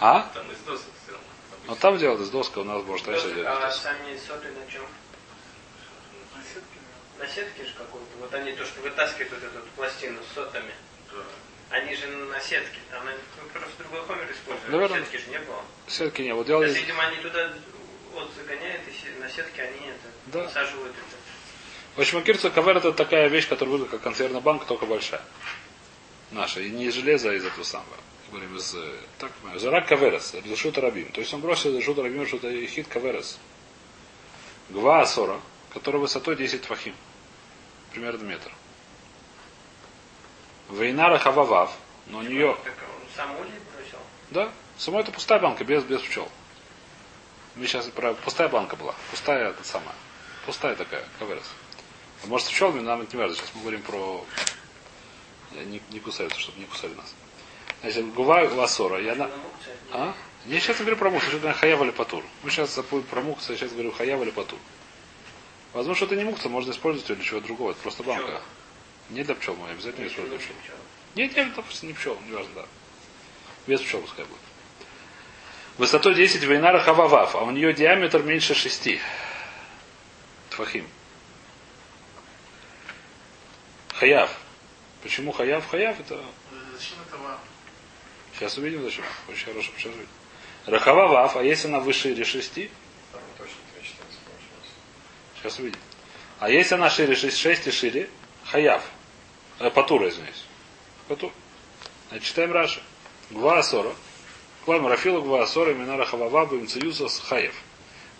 А? 0.00 0.30
Там 0.34 0.44
из 0.52 0.58
досок 0.58 0.92
сделано. 1.02 1.24
Ну, 1.66 1.76
там 1.76 1.96
делают 1.96 2.20
из 2.20 2.28
доска, 2.28 2.58
у 2.58 2.64
нас, 2.64 2.82
может, 2.84 3.08
раньше 3.08 3.32
делали. 3.34 3.46
А 3.46 3.70
сами 3.70 4.18
соты 4.18 4.48
на 4.52 4.70
чем? 4.70 4.82
На 7.18 7.26
сетке 7.26 7.64
же 7.64 7.72
какой-то. 7.76 8.06
Вот 8.20 8.32
они 8.34 8.52
то, 8.52 8.64
что 8.64 8.80
вытаскивают 8.80 9.32
вот 9.32 9.42
эту 9.42 9.66
пластину 9.76 10.18
с 10.30 10.34
сотами. 10.34 10.72
Да. 11.12 11.76
Они 11.76 11.94
же 11.94 12.06
на 12.06 12.40
сетке. 12.40 12.78
Там 12.90 13.06
они 13.06 13.18
просто 13.52 13.70
другой 13.82 14.06
хомер 14.06 14.30
используют. 14.32 14.70
Наверное. 14.72 15.00
Сетки 15.00 15.16
же 15.16 15.30
не 15.30 15.38
было. 15.40 15.62
Сетки 15.86 16.22
не, 16.22 16.34
вот 16.34 16.46
То 16.46 16.62
есть, 16.62 16.74
делали... 16.74 16.80
видимо, 16.86 17.02
они 17.06 17.16
туда 17.18 17.52
вот 18.14 18.30
загоняют, 18.36 18.82
и 18.88 19.20
на 19.20 19.28
сетке 19.28 19.62
они 19.62 19.88
это 19.88 20.08
Да. 20.26 20.44
насаживают 20.44 20.92
это. 20.92 21.16
В 21.96 22.00
общем, 22.00 22.22
кирца 22.22 22.50
кавер 22.50 22.76
это 22.76 22.92
такая 22.92 23.28
вещь, 23.28 23.48
которая 23.48 23.72
выглядит 23.72 23.90
как 23.90 24.02
консервная 24.02 24.40
банка, 24.40 24.64
только 24.66 24.86
большая. 24.86 25.20
Наша. 26.30 26.60
И 26.60 26.70
не 26.70 26.84
из 26.86 26.94
железа, 26.94 27.30
а 27.30 27.34
из 27.34 27.44
этого 27.44 27.64
самого. 27.64 27.96
Говорим, 28.30 28.56
из... 28.56 28.74
э, 28.74 28.94
Так. 29.18 29.32
Зарак 29.56 29.88
каверес, 29.88 30.34
решут 30.44 30.78
рабим. 30.78 31.10
То 31.12 31.20
есть 31.20 31.32
он 31.34 31.40
бросил 31.40 31.76
решут 31.76 31.98
рабим, 31.98 32.26
что 32.26 32.36
это 32.36 32.66
хит 32.66 32.86
каверес. 32.86 33.38
Гва 34.68 35.00
асора, 35.00 35.40
который 35.72 36.00
высотой 36.00 36.36
10 36.36 36.64
фахим. 36.64 36.94
Примерно 37.98 38.22
метр. 38.22 38.52
Вейнара 40.70 41.18
хававав, 41.18 41.76
но 42.06 42.18
у 42.18 42.22
нее... 42.22 42.56
Да, 44.30 44.52
само 44.76 45.00
это 45.00 45.10
пустая 45.10 45.40
банка, 45.40 45.64
без, 45.64 45.82
без 45.82 46.00
пчел. 46.02 46.28
Мы 47.56 47.66
сейчас 47.66 47.86
про 47.86 48.14
пустая 48.14 48.48
банка 48.48 48.76
была. 48.76 48.94
Пустая 49.10 49.50
это 49.50 49.64
самая. 49.64 49.96
Пустая 50.46 50.76
такая, 50.76 51.04
каверес. 51.18 51.42
А 52.22 52.28
может 52.28 52.46
с 52.46 52.50
пчелами, 52.52 52.82
нам 52.82 53.00
это 53.00 53.16
не 53.16 53.20
важно. 53.20 53.34
Сейчас 53.34 53.50
мы 53.56 53.62
говорим 53.62 53.82
про... 53.82 54.24
Я 55.56 55.64
Не, 55.64 55.82
не 55.90 55.98
кусаются, 55.98 56.38
чтобы 56.38 56.60
не 56.60 56.66
кусали 56.66 56.94
нас. 56.94 57.12
Значит, 57.80 58.14
гува 58.14 58.42
у 58.42 58.60
Асора. 58.60 59.02
И 59.02 59.08
она... 59.08 59.26
На. 59.26 59.32
А? 59.90 60.14
Я 60.46 60.60
сейчас 60.60 60.78
говорю 60.78 60.96
про 60.98 61.10
мукцию, 61.10 61.36
что 61.36 61.48
это 61.48 61.58
хаяв 61.58 61.82
или 61.82 61.90
патур. 61.90 62.22
Мы 62.44 62.50
сейчас 62.50 62.72
запомним 62.76 63.06
про 63.08 63.22
мукцию, 63.22 63.56
я 63.56 63.58
сейчас 63.58 63.72
говорю 63.72 63.90
хаяв 63.90 64.22
или 64.22 64.30
патур. 64.30 64.60
Возможно, 65.72 65.94
что 65.96 66.06
это 66.06 66.16
не 66.16 66.24
мукция, 66.24 66.48
можно 66.48 66.70
использовать 66.70 67.08
ее 67.08 67.16
для 67.16 67.24
чего 67.24 67.40
другого. 67.40 67.72
Это 67.72 67.80
просто 67.80 68.02
банка. 68.02 68.26
Пчел. 68.26 68.40
Не 69.10 69.24
для 69.24 69.34
пчел, 69.34 69.56
мы 69.56 69.70
обязательно 69.70 70.04
Ничего 70.04 70.24
используем 70.24 70.40
не 70.40 70.46
для 70.46 70.62
пчел. 70.62 70.76
Нет, 71.14 71.36
нет, 71.36 71.54
допустим, 71.54 71.88
не 71.88 71.94
пчел, 71.94 72.18
не 72.26 72.32
важно, 72.32 72.50
да. 72.54 72.66
Без 73.66 73.80
пчел 73.80 74.00
пускай 74.00 74.24
будет. 74.24 74.38
Высотой 75.78 76.14
10 76.14 76.42
вейнара 76.42 76.80
хававав, 76.80 77.36
а 77.36 77.42
у 77.42 77.50
нее 77.50 77.72
диаметр 77.72 78.22
меньше 78.22 78.54
6. 78.54 79.00
Твахим. 80.50 80.86
Хаяв. 83.94 84.30
Почему 85.02 85.32
хаяв? 85.32 85.66
Хаяв 85.68 86.00
это... 86.00 86.20
Зачем 86.72 86.98
это 87.06 87.16
вам? 87.18 87.38
Сейчас 88.34 88.58
увидим 88.58 88.82
зачем. 88.82 89.04
Очень 89.28 89.46
хорошо, 89.46 89.70
сейчас 89.76 89.92
увидим. 89.92 90.08
Рахававав, 90.66 91.36
а 91.36 91.42
если 91.42 91.68
она 91.68 91.80
выше 91.80 92.10
или 92.10 92.24
6, 92.24 92.54
Там 92.54 93.20
точно 93.36 93.56
3 93.74 93.82
получилось. 94.24 94.72
Сейчас 95.40 95.58
увидим. 95.58 95.80
А 96.38 96.50
если 96.50 96.74
она 96.74 96.90
шире 96.90 97.16
6, 97.16 97.36
6 97.36 97.66
и 97.66 97.70
шире, 97.70 98.10
хаяв. 98.44 98.82
Э, 99.58 99.70
патура, 99.70 100.08
извиняюсь. 100.08 100.44
Патур. 101.08 101.32
Значит, 102.10 102.26
читаем 102.26 102.52
Раши. 102.52 102.80
Гва 103.30 103.58
Асора. 103.58 103.92
Клам 104.64 104.86
Рафилу 104.86 105.22
Гва 105.22 105.42
Асора, 105.42 105.74
Минара 105.74 106.04
Хавава, 106.04 106.46
Бимцаюса 106.46 107.08
Хаев. 107.08 107.54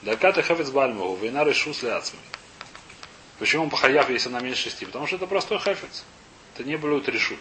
Даката 0.02 0.42
Хавец 0.42 0.70
Бальмову, 0.70 1.16
Вейнары 1.16 1.54
Шус 1.54 1.82
Ляцмы. 1.82 2.18
Почему 3.38 3.64
он 3.64 3.70
похаяв, 3.70 4.10
если 4.10 4.28
она 4.28 4.40
меньше 4.40 4.64
6? 4.64 4.86
Потому 4.86 5.06
что 5.06 5.16
это 5.16 5.26
простой 5.26 5.58
хафец. 5.58 6.04
Это 6.54 6.64
не 6.64 6.76
блюд 6.76 7.08
решут. 7.08 7.38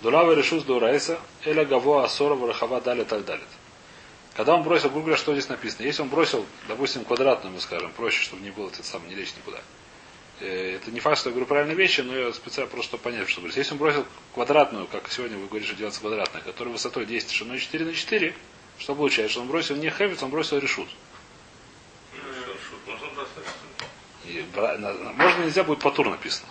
Дулава 0.00 0.32
решус 0.32 0.64
до 0.64 0.80
Эля 1.44 1.64
Гаво 1.64 2.04
Асора 2.04 2.34
Варахава 2.34 2.80
Далит 2.80 3.08
так 3.08 3.24
далит. 3.24 3.48
Когда 4.34 4.54
он 4.54 4.62
бросил, 4.62 4.88
грубо 4.88 5.06
говоря, 5.06 5.16
что 5.18 5.32
здесь 5.32 5.48
написано? 5.48 5.84
Если 5.84 6.00
он 6.02 6.08
бросил, 6.08 6.46
допустим, 6.68 7.04
квадратную, 7.04 7.52
мы 7.54 7.60
скажем, 7.60 7.92
проще, 7.92 8.22
чтобы 8.22 8.42
не 8.42 8.50
было 8.50 8.68
этот 8.68 8.86
сам, 8.86 9.06
не 9.08 9.14
лечь 9.14 9.34
никуда. 9.36 9.60
Э, 10.40 10.76
Это 10.76 10.90
не 10.90 11.00
факт, 11.00 11.18
что 11.18 11.28
я 11.28 11.32
говорю 11.32 11.46
правильные 11.46 11.76
вещи, 11.76 12.00
но 12.00 12.16
я 12.16 12.32
специально 12.32 12.70
просто 12.70 12.90
чтобы 12.90 13.02
понять, 13.02 13.28
что 13.28 13.40
говорить. 13.40 13.56
Если 13.58 13.72
он 13.72 13.78
бросил 13.78 14.06
квадратную, 14.34 14.86
как 14.86 15.10
сегодня 15.10 15.36
вы 15.36 15.46
говорите, 15.48 15.68
что 15.68 15.76
делается 15.76 16.00
квадратная, 16.00 16.40
которая 16.40 16.72
высотой 16.72 17.04
10, 17.04 17.30
шириной 17.30 17.58
4 17.58 17.84
на 17.84 17.94
4, 17.94 18.34
что 18.78 18.94
получается? 18.94 19.32
Что 19.32 19.42
он 19.42 19.48
бросил 19.48 19.76
не 19.76 19.90
хевец, 19.90 20.22
он 20.22 20.30
бросил 20.30 20.58
решут. 20.58 20.88
И 24.24 24.44
бра- 24.54 24.78
на- 24.78 24.94
на- 24.94 25.12
можно 25.12 25.44
нельзя 25.44 25.62
будет 25.64 25.80
написано. 26.10 26.48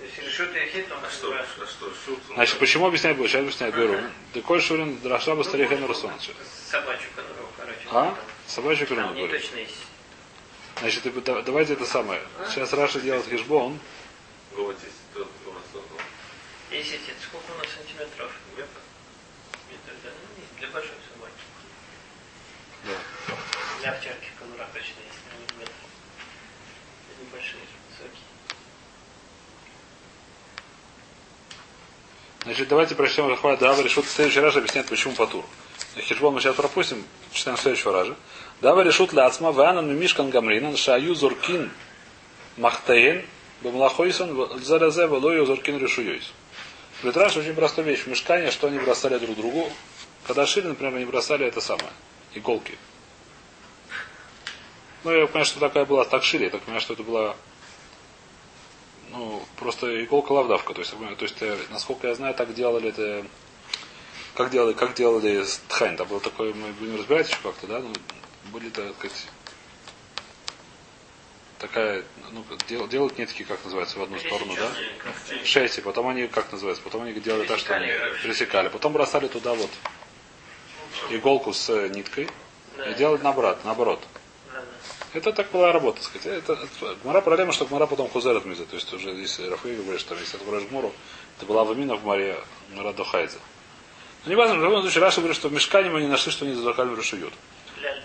И 0.00 0.28
хит, 0.68 0.86
он 0.92 1.04
А 1.04 1.10
что? 1.10 1.32
А 1.32 2.34
Значит, 2.34 2.58
почему 2.58 2.86
объяснять 2.86 3.16
будет? 3.16 3.30
Сейчас 3.30 3.42
объясняю, 3.42 3.72
говорю. 3.72 4.10
Деколь 4.34 4.60
шурин 4.60 4.98
драшаба 5.00 5.42
стариха 5.42 5.76
Русона. 5.86 6.14
Собачью 6.70 7.08
корову, 7.14 7.48
короче. 7.56 7.78
А? 7.92 8.16
Курин 8.86 9.14
не 9.14 9.22
говорит. 9.22 9.42
точно 9.42 9.56
есть. 9.58 9.76
Значит, 10.80 11.24
давайте 11.24 11.74
это 11.74 11.86
самое. 11.86 12.20
Сейчас 12.50 12.72
Раша 12.72 13.00
делает 13.00 13.26
хижбон. 13.26 13.78
Вот 14.52 14.76
здесь 14.78 14.92
тот 15.14 15.28
у 15.46 15.52
нас 15.52 15.62
ну, 15.72 15.82
Если 16.70 16.96
это 16.96 17.22
сколько 17.22 17.52
у 17.52 17.58
нас 17.58 17.68
сантиметров? 17.68 18.32
метр. 18.56 18.68
Метр, 19.70 19.92
да? 20.02 20.10
Ну, 20.10 20.58
для 20.58 20.68
большой 20.68 20.96
собаки. 21.12 21.34
Да. 22.84 23.36
Для 23.80 23.92
овчарки 23.92 24.28
конура 24.38 24.66
точно 24.72 25.00
есть, 25.06 25.20
но 25.30 25.38
не 25.38 25.60
метр. 25.60 25.72
Это 27.10 27.24
небольшие, 27.24 27.62
высокие. 27.90 28.24
Значит, 32.42 32.68
давайте 32.68 32.94
прочтем 32.94 33.28
Рахвай 33.28 33.56
Дава 33.56 33.80
решут. 33.82 34.06
Следующий 34.06 34.40
раз 34.40 34.56
объясняет, 34.56 34.88
почему 34.88 35.14
патур. 35.14 35.44
Хижбон 35.98 36.34
мы 36.34 36.40
сейчас 36.40 36.54
пропустим, 36.56 37.04
читаем 37.32 37.56
следующего 37.56 37.92
раза. 37.92 38.16
Дава 38.60 38.82
решут 38.82 39.12
ляцма, 39.12 39.52
ванан 39.52 39.88
мимишкан 39.88 40.30
гамринан, 40.30 40.76
шаю 40.76 41.14
зуркин 41.14 41.70
махтейн, 42.56 43.24
бамлахойсон, 43.62 44.60
заразе, 44.62 45.06
валою 45.06 45.46
зуркин 45.46 45.78
решуюйс. 45.78 46.32
Литраж 47.02 47.36
очень 47.36 47.54
простая 47.54 47.84
вещь. 47.84 48.06
В 48.06 48.14
что 48.14 48.66
они 48.66 48.78
бросали 48.78 49.18
друг 49.18 49.36
другу. 49.36 49.70
Когда 50.26 50.46
шили, 50.46 50.68
например, 50.68 50.96
они 50.96 51.04
бросали 51.04 51.46
это 51.46 51.60
самое. 51.60 51.90
Иголки. 52.34 52.76
Ну, 55.04 55.12
я 55.12 55.26
понимаю, 55.26 55.44
что 55.44 55.60
такая 55.60 55.84
была, 55.84 56.04
так 56.04 56.24
шили. 56.24 56.44
Я 56.44 56.50
так 56.50 56.62
понимаю, 56.62 56.80
что 56.80 56.94
это 56.94 57.02
была 57.02 57.36
ну, 59.12 59.42
просто 59.56 60.04
иголка 60.04 60.32
лавдавка. 60.32 60.74
То 60.74 60.80
есть, 60.80 60.92
то 60.92 61.22
есть 61.24 61.36
э, 61.40 61.56
насколько 61.70 62.08
я 62.08 62.14
знаю, 62.14 62.34
так 62.34 62.54
делали 62.54 62.88
это. 62.88 63.24
Как 64.36 64.50
делали, 64.50 64.74
как 64.74 64.94
делали 64.94 65.42
с 65.42 65.56
ткань? 65.68 65.96
Там 65.96 66.08
был 66.08 66.20
такой, 66.20 66.52
мы 66.52 66.68
будем 66.72 66.96
разбирать 66.96 67.28
еще 67.28 67.38
как-то, 67.42 67.66
да? 67.66 67.78
Ну, 67.80 67.92
были, 68.52 68.68
так 68.68 68.94
сказать, 68.98 69.26
такая, 71.58 72.04
ну, 72.32 72.44
дел- 72.68 72.86
делают 72.86 73.18
нитки, 73.18 73.44
как 73.44 73.64
называется, 73.64 73.98
в 73.98 74.02
одну 74.02 74.18
сторону, 74.18 74.54
да? 74.54 74.68
Пересеченные, 74.68 74.98
как 74.98 75.46
Шесть, 75.46 75.78
и 75.78 75.80
потом 75.80 76.08
они, 76.08 76.26
как 76.28 76.52
называется, 76.52 76.82
потом 76.82 77.02
они 77.04 77.14
делали 77.14 77.46
так, 77.46 77.58
что 77.58 77.76
они 77.76 77.90
Пересекали. 78.22 78.68
Потом 78.68 78.92
бросали 78.92 79.28
туда 79.28 79.54
вот 79.54 79.70
иголку 81.08 81.54
с 81.54 81.70
э, 81.70 81.88
ниткой 81.88 82.28
и 82.90 82.94
делали 82.94 83.22
наоборот, 83.22 83.58
наоборот. 83.64 84.02
Это 85.14 85.32
так 85.32 85.50
была 85.50 85.72
работа, 85.72 86.02
так 86.02 86.10
сказать. 86.10 86.38
Это, 86.40 86.52
это, 86.52 86.94
Гмара 87.02 87.22
проблема, 87.22 87.52
что 87.52 87.64
Гмара 87.64 87.86
потом 87.86 88.10
хузерет 88.10 88.44
миза. 88.44 88.66
То 88.66 88.76
есть 88.76 88.92
уже 88.92 89.10
если 89.10 89.48
Рафаэль 89.48 89.80
говорит, 89.80 90.00
что 90.00 90.14
если 90.14 90.36
откроешь 90.36 90.64
Гмору, 90.64 90.92
это 91.38 91.46
была 91.46 91.64
вамина 91.64 91.94
в 91.96 92.04
море 92.04 92.38
Гмара 92.70 92.92
дохайдзе. 92.92 93.38
Но 94.26 94.30
не 94.30 94.36
важно, 94.36 94.56
в 94.56 94.64
любом 94.64 94.82
случае 94.82 95.02
Раша 95.02 95.20
говорит, 95.20 95.36
что 95.36 95.48
в 95.48 95.52
мешкане 95.52 95.88
мы 95.88 96.00
не 96.02 96.08
нашли, 96.08 96.32
что 96.32 96.44
они 96.44 96.54
Рашуют. 96.96 97.32
Это 97.80 98.02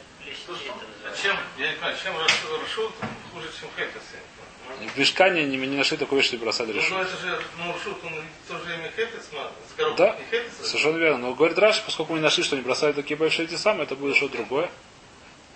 А 0.48 0.54
называется. 0.54 1.22
чем, 1.24 1.38
я 1.58 1.70
не 1.70 1.74
понимаю, 1.76 1.98
чем 2.04 2.14
Рашу- 2.18 2.62
Рашут 2.62 2.94
хуже, 3.34 3.48
чем 3.60 3.70
Хефес? 3.76 4.94
В 4.94 4.98
мешкане 5.00 5.46
не, 5.46 5.58
не 5.58 5.78
нашли 5.78 5.98
такой 5.98 6.18
вещи, 6.20 6.30
что 6.30 6.38
бросали 6.38 6.74
Ну, 6.74 6.78
Рашут. 6.78 6.92
ну, 6.92 7.00
это 7.02 7.18
же, 7.18 7.42
ну, 7.58 7.74
Рашут, 7.74 7.98
он 8.04 8.24
тоже 8.48 8.74
имя 8.76 8.92
Хефес, 8.96 9.30
но 9.32 9.52
с 9.70 9.74
коробкой 9.76 10.06
Да, 10.06 10.18
не 10.38 10.66
совершенно 10.68 10.98
верно. 10.98 11.18
Но 11.18 11.34
говорит 11.34 11.58
Раша, 11.58 11.82
поскольку 11.86 12.14
мы 12.14 12.20
не 12.20 12.24
нашли, 12.24 12.44
что 12.44 12.56
они 12.56 12.64
бросали 12.64 12.94
такие 12.94 13.18
большие 13.18 13.48
эти 13.48 13.56
самые, 13.56 13.84
это 13.86 13.96
будет 13.96 14.16
что-то 14.16 14.38
другое. 14.38 14.70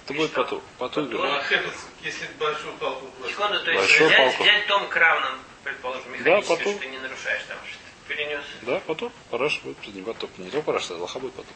Это 0.05 0.13
будет 0.15 0.31
поту. 0.33 0.63
Поту. 0.79 1.01
Ну, 1.01 1.23
а 1.23 1.43
Хефес, 1.43 1.73
если 2.03 2.25
большую 2.39 2.73
палку 2.73 3.07
бросить. 3.19 3.35
Секунду, 3.35 3.63
то 3.63 3.71
есть 3.71 3.81
Большую 3.83 4.07
взять, 4.09 4.17
палку. 4.17 4.43
взять 4.43 4.67
дом 4.67 4.87
к 4.89 4.95
равным, 4.95 5.39
предположим, 5.63 6.11
механически, 6.11 6.49
потом. 6.49 6.71
что 6.73 6.79
ты 6.81 6.85
не 6.87 6.97
нарушаешь 6.97 7.43
там, 7.47 7.57
что 7.69 7.77
перенес. 8.07 8.43
Да, 8.61 8.81
потом. 8.85 9.11
Параш 9.29 9.61
будет 9.61 9.85
не 9.93 10.01
потоп. 10.01 10.37
Не 10.37 10.49
только 10.49 10.65
параш, 10.65 10.91
а 10.91 10.95
лоха 10.95 11.19
будет 11.19 11.33
потоп. 11.33 11.55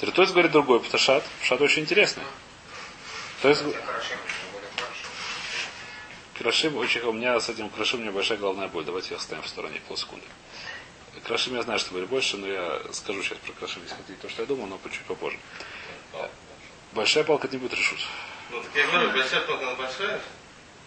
Тритойц 0.00 0.30
говорит 0.30 0.52
другой, 0.52 0.80
пташат. 0.80 1.24
Пшат 1.40 1.60
очень 1.60 1.82
интересный. 1.82 2.24
То 3.42 3.48
есть. 3.48 3.62
Крашим 6.38 6.76
очень... 6.76 7.00
У 7.02 7.12
меня 7.12 7.38
с 7.38 7.48
этим 7.48 7.70
крашим 7.70 8.00
у 8.00 8.02
меня 8.02 8.12
большая 8.12 8.38
головная 8.38 8.68
боль. 8.68 8.84
Давайте 8.84 9.14
их 9.14 9.20
оставим 9.20 9.42
в 9.42 9.48
стороне 9.48 9.80
полсекунды. 9.86 10.26
Крашим 11.22 11.54
я 11.54 11.62
знаю, 11.62 11.78
что 11.78 11.94
были 11.94 12.06
больше, 12.06 12.36
но 12.36 12.46
я 12.46 12.82
скажу 12.92 13.22
сейчас 13.22 13.38
про 13.38 13.52
крашим, 13.52 13.82
если 13.82 13.94
хотите, 13.94 14.18
то, 14.20 14.28
что 14.28 14.42
я 14.42 14.48
думал, 14.48 14.66
но 14.66 14.78
чуть 14.90 15.04
попозже. 15.06 15.38
Большая 16.92 17.24
палка 17.24 17.48
не 17.48 17.56
будет 17.56 17.74
решить. 17.74 18.04
Ну, 18.50 18.60
так 18.60 18.70
я 18.74 18.86
говорю, 18.86 19.10
большая 19.12 19.40
палка, 19.42 19.66
она 19.68 19.74
большая? 19.76 20.20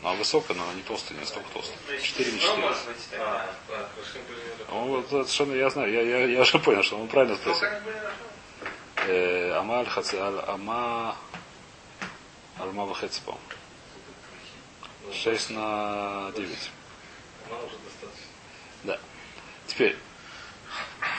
Ну, 0.01 0.09
а 0.09 0.13
высокая, 0.13 0.55
но 0.55 0.63
она 0.63 0.73
не 0.73 0.83
толстая, 0.83 1.15
не 1.15 1.21
настолько 1.21 1.49
толстая. 1.51 1.77
То 1.87 1.93
есть 1.93 2.05
4 2.05 2.31
на 2.31 2.37
дом 2.37 2.47
4. 2.47 2.61
может 2.61 2.85
быть 2.85 3.09
тогда. 3.09 3.25
А, 3.25 3.55
а, 3.69 3.89
Рашим 3.97 4.21
примерно. 4.27 4.81
Он 4.81 4.87
вот 4.89 5.05
это 5.07 5.23
совершенно 5.23 5.53
я 5.53 5.69
знаю, 5.69 5.91
я, 5.91 6.01
я, 6.01 6.25
я 6.25 6.41
уже 6.41 6.59
понял, 6.59 6.83
что 6.83 6.97
он 6.97 7.07
правильно 7.07 7.35
спросил. 7.35 7.67
Э, 9.07 9.51
Амаль 9.57 9.87
аль 9.87 10.39
ама 10.47 11.15
альма 12.59 12.85
вахец, 12.85 13.19
по 13.19 13.37
6 15.13 15.49
на 15.51 16.31
9. 16.35 16.71
Она 17.49 17.57
уже 17.59 17.75
достаточно. 17.77 18.25
Да. 18.83 18.99
Теперь, 19.67 19.95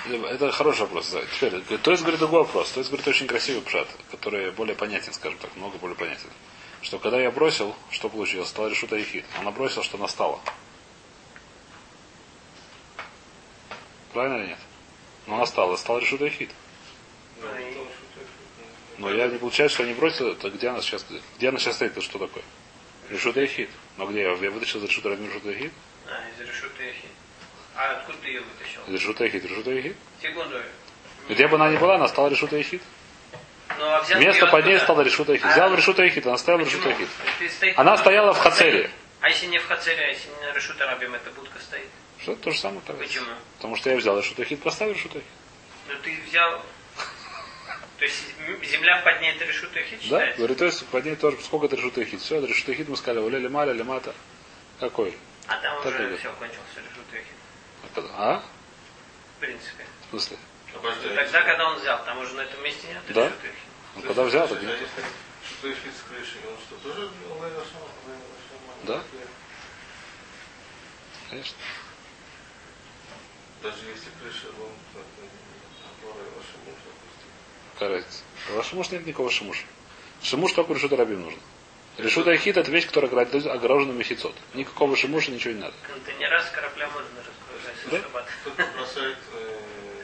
это 0.06 0.52
хороший 0.52 0.82
вопрос. 0.82 1.14
Теперь, 1.34 1.60
то 1.78 1.90
есть 1.90 2.02
говорит 2.02 2.20
другой 2.20 2.40
вопрос. 2.40 2.70
То 2.70 2.80
есть 2.80 2.90
говорит 2.90 3.08
очень 3.08 3.26
красивый 3.26 3.62
пшат, 3.62 3.88
который 4.10 4.50
более 4.52 4.74
понятен, 4.76 5.12
скажем 5.12 5.38
так, 5.38 5.54
много 5.56 5.78
более 5.78 5.96
понятен. 5.96 6.28
Что 6.82 6.98
когда 6.98 7.20
я 7.20 7.30
бросил, 7.30 7.74
что 7.90 8.08
получилось? 8.08 8.48
Стал 8.48 8.68
решута 8.68 8.96
ехид. 8.96 9.24
Она 9.38 9.50
бросила, 9.50 9.82
что 9.82 9.98
настала. 9.98 10.40
Правильно 14.12 14.36
или 14.42 14.46
нет? 14.48 14.58
Но 15.26 15.36
она 15.36 15.46
стала, 15.46 15.76
стала 15.76 15.98
решута 15.98 16.24
ехид. 16.24 16.50
Что 17.38 17.48
Но 18.98 19.10
я 19.12 19.28
не 19.28 19.38
получается, 19.38 19.74
что 19.74 19.84
они 19.84 19.94
бросили, 19.94 20.34
то 20.34 20.50
где 20.50 20.68
она 20.68 20.80
сейчас, 20.80 21.04
где 21.36 21.48
она 21.48 21.58
сейчас 21.58 21.76
стоит, 21.76 21.92
это 21.92 22.00
что 22.00 22.18
такое? 22.18 22.42
Решута 23.10 23.40
ехид. 23.40 23.70
Но 23.96 24.06
где 24.06 24.22
я? 24.22 24.32
Я 24.32 24.50
вытащил 24.50 24.80
за 24.80 24.86
решута 24.86 25.10
Равин 25.10 25.28
решута 25.28 25.50
ехид? 25.50 25.72
А, 26.06 26.28
из 26.28 26.48
решута 26.48 26.82
ехи. 26.82 27.08
А 27.74 27.92
откуда 27.92 28.18
ты 28.18 28.28
ее 28.28 28.40
вытащил? 28.40 28.80
Решута 28.88 29.24
ехид, 29.24 29.44
решута 29.44 29.70
ехид. 29.70 29.96
Секунду. 30.22 30.60
Где 31.28 31.46
бы 31.46 31.56
она 31.56 31.70
ни 31.70 31.76
была, 31.76 31.96
она 31.96 32.08
стала 32.08 32.28
решута 32.28 32.56
ехид. 32.56 32.82
Ну, 33.78 33.84
а 33.86 34.18
Место 34.18 34.46
под 34.46 34.66
ней 34.66 34.78
стало 34.78 35.02
решута 35.02 35.34
Эхид. 35.34 35.50
Взял 35.50 35.74
решута 35.74 36.06
Эхид, 36.06 36.26
она 36.26 36.36
стояла 36.36 36.62
в 36.62 36.66
решута 36.66 36.90
Эхид. 36.90 37.08
Она 37.76 37.96
стояла 37.96 38.34
в 38.34 38.38
Хацере. 38.38 38.90
А 39.20 39.28
если 39.28 39.46
не 39.46 39.58
в 39.58 39.66
Хацере, 39.66 40.04
а 40.04 40.08
если 40.08 40.28
не 40.28 40.46
на 40.46 40.52
решута 40.52 40.86
рабим, 40.86 41.14
эта 41.14 41.30
будка 41.30 41.58
стоит? 41.60 41.88
Что 42.20 42.34
то 42.36 42.50
же 42.50 42.58
самое? 42.58 42.80
так. 42.86 42.98
Почему? 42.98 43.26
Потому 43.56 43.76
что 43.76 43.90
я 43.90 43.96
взял 43.96 44.18
решута 44.18 44.42
Эхид, 44.42 44.62
поставил 44.62 44.92
решута 44.92 45.18
Эхид. 45.18 45.30
Ну 45.88 45.94
ты 46.02 46.18
взял... 46.28 46.62
То 47.98 48.04
есть 48.04 48.24
земля 48.64 49.00
под 49.02 49.20
ней 49.20 49.32
это 49.32 49.44
решута 49.44 49.80
ехи 49.80 49.98
Да? 50.08 50.32
Говорит, 50.36 50.58
то 50.58 50.64
есть 50.66 50.86
под 50.86 51.04
ней 51.04 51.16
тоже, 51.16 51.36
сколько 51.42 51.66
это 51.66 51.76
решута 51.76 52.02
Эхид? 52.02 52.20
Все, 52.20 52.36
это 52.36 52.46
решута 52.46 52.72
Эхид 52.72 52.88
мы 52.88 52.96
сказали, 52.96 53.24
уля 53.24 53.38
лималя, 53.38 53.72
лимата. 53.72 54.14
Какой? 54.78 55.16
А 55.48 55.56
там 55.56 55.78
уже 55.78 56.16
все 56.16 56.32
кончился 56.38 56.76
решута 56.76 56.98
когда- 57.94 58.10
А? 58.16 58.42
В 59.36 59.40
принципе. 59.40 59.84
В 60.06 60.10
смысле? 60.10 60.36
Тогда, 60.72 61.42
когда 61.42 61.70
он 61.70 61.78
взял, 61.78 62.04
там 62.04 62.18
уже 62.18 62.34
на 62.34 62.42
этом 62.42 62.62
месте 62.62 62.86
нет 62.88 63.02
Да. 63.08 63.32
Ну, 63.96 64.02
когда 64.02 64.22
взял, 64.24 64.46
так 64.48 64.58
А 64.58 64.62
нет. 64.62 64.78
если 64.80 65.04
что 65.48 65.72
Эхид 65.72 65.92
с 65.96 66.02
крышей, 66.08 66.40
он 66.48 66.56
что, 66.58 66.76
тоже 66.88 67.08
Лай 67.40 67.50
Рашам? 67.50 67.82
Лай 68.06 68.16
Рашам? 68.16 68.84
Да. 68.84 69.02
Конечно. 71.30 71.56
Даже 73.62 73.78
если 73.86 74.10
крыша, 74.20 74.46
он 74.60 74.70
опора 74.94 76.24
Рашам, 76.36 76.60
допустим. 76.64 77.28
Какая 77.74 77.88
разница? 77.90 78.22
В 78.48 78.62
Шимуш 78.64 78.90
нет 78.90 79.06
никакого 79.06 79.30
шимуша. 79.30 79.64
Шимуш 80.22 80.52
только 80.52 80.74
решута 80.74 80.96
рабим 80.96 81.22
нужно. 81.22 81.40
Решута 81.96 82.34
Эхид 82.34 82.56
это 82.56 82.70
вещь, 82.70 82.86
которая 82.86 83.10
ограждена- 83.10 83.50
огорожена 83.50 83.92
месяцот. 83.92 84.34
Никакого 84.54 84.96
шимуша, 84.96 85.32
ничего 85.32 85.54
не 85.54 85.60
надо. 85.60 85.74
Контейнера 85.86 86.40
с 86.42 86.50
корабля 86.50 86.88
можно 86.88 87.08
разгружать 87.18 88.04
Да? 88.12 88.24
Кто-то 88.42 88.66
бросает 88.76 89.16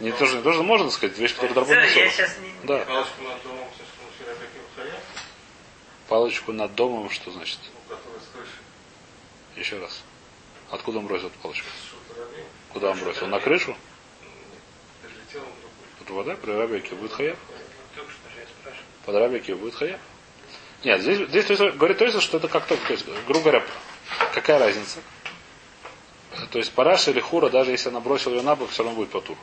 Не 0.01 0.13
тоже, 0.13 0.43
тоже 0.43 0.63
можно 0.63 0.91
сказать, 0.91 1.17
вещь, 1.19 1.35
которая 1.35 1.89
сейчас 1.89 2.37
не... 2.39 2.53
Да. 2.67 3.07
палочку 6.09 6.53
над 6.53 6.75
домом, 6.75 7.11
что 7.11 7.31
значит? 7.31 7.59
ну, 7.89 7.97
Еще 9.61 9.79
раз. 9.79 10.03
Откуда 10.71 10.99
он 10.99 11.07
бросил 11.07 11.29
эту 11.29 11.39
палочку? 11.39 11.69
Куда 12.73 12.91
он 12.91 12.99
бросил? 12.99 13.27
На 13.27 13.41
крышу? 13.41 13.77
прилетел 15.03 15.43
он 15.43 15.53
другой. 15.61 15.89
Тут 15.99 16.11
вода, 16.11 16.37
при 16.37 16.51
рабике 16.53 16.95
будет 16.95 17.13
хая. 17.13 17.37
Только 17.95 18.11
что 18.11 18.31
же 18.31 18.41
я 18.41 18.47
спрашиваю. 18.47 18.87
Под 19.07 19.15
рабике 19.17 19.55
будет 19.55 19.75
хая. 19.75 19.99
Нет, 20.85 21.01
здесь, 21.01 21.29
здесь 21.29 21.47
то 21.47 21.53
есть, 21.55 21.77
говорит 21.77 21.99
то 21.99 22.05
есть, 22.05 22.21
что 22.21 22.37
это 22.37 22.49
как 22.49 22.67
только, 22.67 22.87
то 22.87 22.93
есть, 22.93 23.07
грубо 23.27 23.41
говоря, 23.41 23.65
какая 24.35 24.59
разница? 24.59 25.01
То 26.51 26.59
есть 26.59 26.73
параша 26.73 27.11
или 27.11 27.21
хура, 27.21 27.49
даже 27.49 27.71
если 27.71 27.89
она 27.89 28.01
бросила 28.01 28.35
ее 28.35 28.43
на 28.43 28.55
бок, 28.55 28.71
все 28.71 28.83
равно 28.83 28.97
будет 28.97 29.11
потур. 29.11 29.37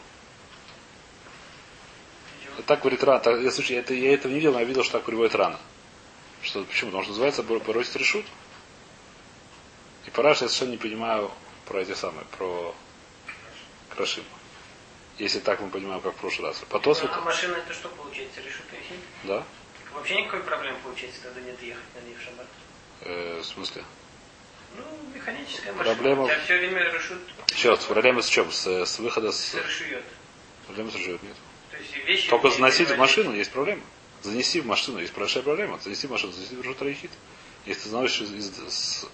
Так 2.65 2.79
говорит 2.81 3.03
рано. 3.03 3.19
Так, 3.19 3.39
я, 3.41 3.51
слушай, 3.51 3.75
это, 3.77 3.93
я 3.93 4.13
этого 4.13 4.31
не 4.31 4.39
видел, 4.39 4.53
но 4.53 4.59
я 4.59 4.65
видел, 4.65 4.83
что 4.83 4.93
так 4.93 5.03
приводит 5.03 5.35
рано. 5.35 5.59
Что, 6.41 6.63
почему? 6.63 6.89
Потому 6.91 7.03
что 7.03 7.11
называется 7.11 7.43
бор- 7.43 7.59
бросить 7.59 7.95
решут. 7.95 8.25
И 10.05 10.09
параша 10.09 10.45
я 10.45 10.49
совершенно 10.49 10.71
не 10.71 10.77
понимаю 10.77 11.31
про 11.65 11.81
эти 11.81 11.93
самые, 11.93 12.25
про 12.37 12.73
крашим. 13.89 14.23
Если 15.17 15.39
так 15.39 15.59
мы 15.61 15.69
понимаем, 15.69 16.01
как 16.01 16.13
в 16.15 16.17
прошлый 16.17 16.47
раз. 16.49 16.57
По 16.69 16.79
Тосфу, 16.79 17.07
А 17.11 17.21
машина 17.21 17.55
это 17.55 17.73
что 17.73 17.89
получается? 17.89 18.41
Решута 18.41 18.75
ехи? 18.75 18.95
да? 19.23 19.43
Вообще 19.93 20.15
никакой 20.15 20.41
проблемы 20.41 20.77
получается, 20.83 21.19
когда 21.21 21.41
нет 21.41 21.61
ехать 21.61 21.83
на 21.95 22.07
ней 22.07 22.15
в 22.15 22.21
шаббат. 22.23 22.47
Э, 23.01 23.39
в 23.41 23.45
смысле? 23.45 23.83
Ну, 24.77 24.83
механическая 25.13 25.73
машина. 25.73 25.95
Проблема- 25.95 26.23
У 26.23 26.27
тебя 26.27 26.39
все 26.45 26.57
время 26.57 26.83
решут, 26.91 27.19
раз, 27.65 27.85
проблема 27.85 28.21
с 28.21 28.27
чем? 28.27 28.51
С, 28.51 28.65
с 28.67 28.99
выхода 28.99 29.31
с... 29.31 29.53
решует. 29.53 30.03
Проблема 30.65 30.91
с 30.91 30.95
ржет 30.95 31.21
нет. 31.21 31.35
Только 32.29 32.49
заносить 32.49 32.89
в 32.89 32.97
машину 32.97 33.33
есть 33.35 33.51
проблема. 33.51 33.81
Занеси 34.23 34.61
в 34.61 34.65
машину 34.67 34.99
есть 34.99 35.13
большая 35.13 35.43
проблема. 35.43 35.79
Занеси 35.79 36.07
в 36.07 36.11
машину, 36.11 36.31
занеси 36.33 36.55
в 36.55 36.61
решут. 36.61 37.11
Если 37.65 37.83
ты 37.83 37.89
знаешь, 37.89 38.19
из, 38.21 38.31
с, 38.69 39.07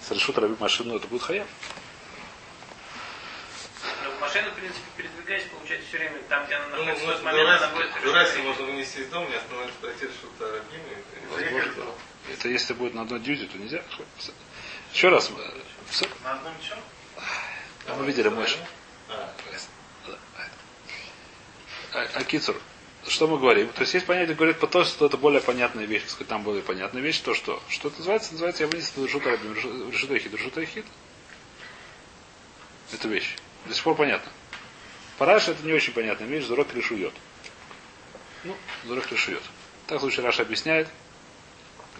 с 0.00 0.10
решут 0.10 0.38
машину, 0.60 0.96
это 0.96 1.06
будет 1.08 1.22
хаяв. 1.22 1.46
Но 4.04 4.10
в 4.10 4.20
машину, 4.20 4.50
в 4.50 4.54
принципе, 4.54 4.80
передвигаясь, 4.96 5.44
получается 5.44 5.88
все 5.88 5.98
время 5.98 6.18
там, 6.28 6.46
где 6.46 6.54
она 6.54 6.76
Ну, 6.76 6.84
находится, 6.84 7.02
в 7.02 7.06
может, 7.06 7.22
тот 7.22 7.24
момент 7.32 7.62
она 7.62 7.68
будет 7.74 7.90
в 7.92 7.96
ехи. 7.96 8.46
можно 8.46 8.66
вынести 8.66 8.98
из 8.98 9.08
дома, 9.08 9.28
не 9.28 9.34
остановиться, 9.36 9.78
пройти 9.80 10.04
что-то 10.06 10.52
рабими. 10.52 10.96
Возможно. 11.30 11.84
Это 12.32 12.48
если 12.48 12.72
будет 12.74 12.94
на 12.94 13.02
одной 13.02 13.20
дьюти, 13.20 13.46
то 13.46 13.58
нельзя. 13.58 13.82
Еще 14.92 15.08
раз. 15.08 15.30
э. 15.30 16.06
На 16.22 16.32
одном 16.32 16.54
чем? 16.66 16.78
А 17.86 17.94
мы 17.96 18.06
видели 18.06 18.28
мышь. 18.28 18.56
А, 21.94 22.08
А, 22.12 23.10
что 23.10 23.28
мы 23.28 23.38
говорим? 23.38 23.68
То 23.68 23.82
есть 23.82 23.94
есть 23.94 24.06
понятие, 24.06 24.34
говорит 24.34 24.58
по 24.58 24.66
то, 24.66 24.82
что 24.82 25.06
это 25.06 25.16
более 25.16 25.40
понятная 25.40 25.84
вещь, 25.84 26.02
сказать, 26.08 26.26
там 26.26 26.42
более 26.42 26.62
понятная 26.62 27.00
вещь, 27.00 27.20
то 27.20 27.34
что? 27.34 27.62
Что 27.68 27.88
это 27.88 27.98
называется? 27.98 28.32
Называется, 28.32 28.64
я 28.64 28.68
вынес 28.68 28.92
решута 28.96 29.30
рабим, 29.30 29.54
решута 29.54 30.18
хит, 30.18 30.32
решута 30.32 30.64
хит. 30.64 30.86
Это 32.92 33.06
вещь. 33.06 33.36
До 33.66 33.74
сих 33.74 33.84
пор 33.84 33.94
понятно. 33.94 34.32
Параша 35.18 35.52
это 35.52 35.64
не 35.64 35.72
очень 35.72 35.92
понятная 35.92 36.26
вещь, 36.26 36.46
Зурок 36.46 36.74
решует. 36.74 37.12
Ну, 38.42 38.56
Зурок 38.86 39.10
решует. 39.12 39.42
Так 39.86 39.98
в 39.98 40.00
случае 40.00 40.24
Раша 40.24 40.42
объясняет. 40.42 40.88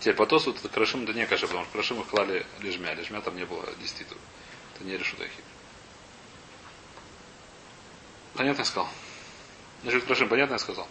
Теперь 0.00 0.14
по 0.14 0.26
Тосу 0.26 0.50
это 0.50 0.68
крашим 0.68 1.04
это 1.04 1.12
не 1.12 1.24
каша, 1.24 1.46
потому 1.46 1.64
что 1.64 1.72
крашим 1.72 2.00
их 2.00 2.08
клали 2.08 2.44
лежмя. 2.60 2.94
Лежмя 2.94 3.20
там 3.20 3.36
не 3.36 3.44
было 3.44 3.64
10 3.80 4.08
тут. 4.08 4.18
Это 4.74 4.84
не 4.84 4.96
решут 4.96 5.20
ахид. 5.20 5.44
Понятно 8.34 8.62
я 8.62 8.64
сказал? 8.64 8.88
Значит, 9.84 10.04
крашим, 10.04 10.30
понятно 10.30 10.54
я 10.54 10.58
сказал? 10.58 10.88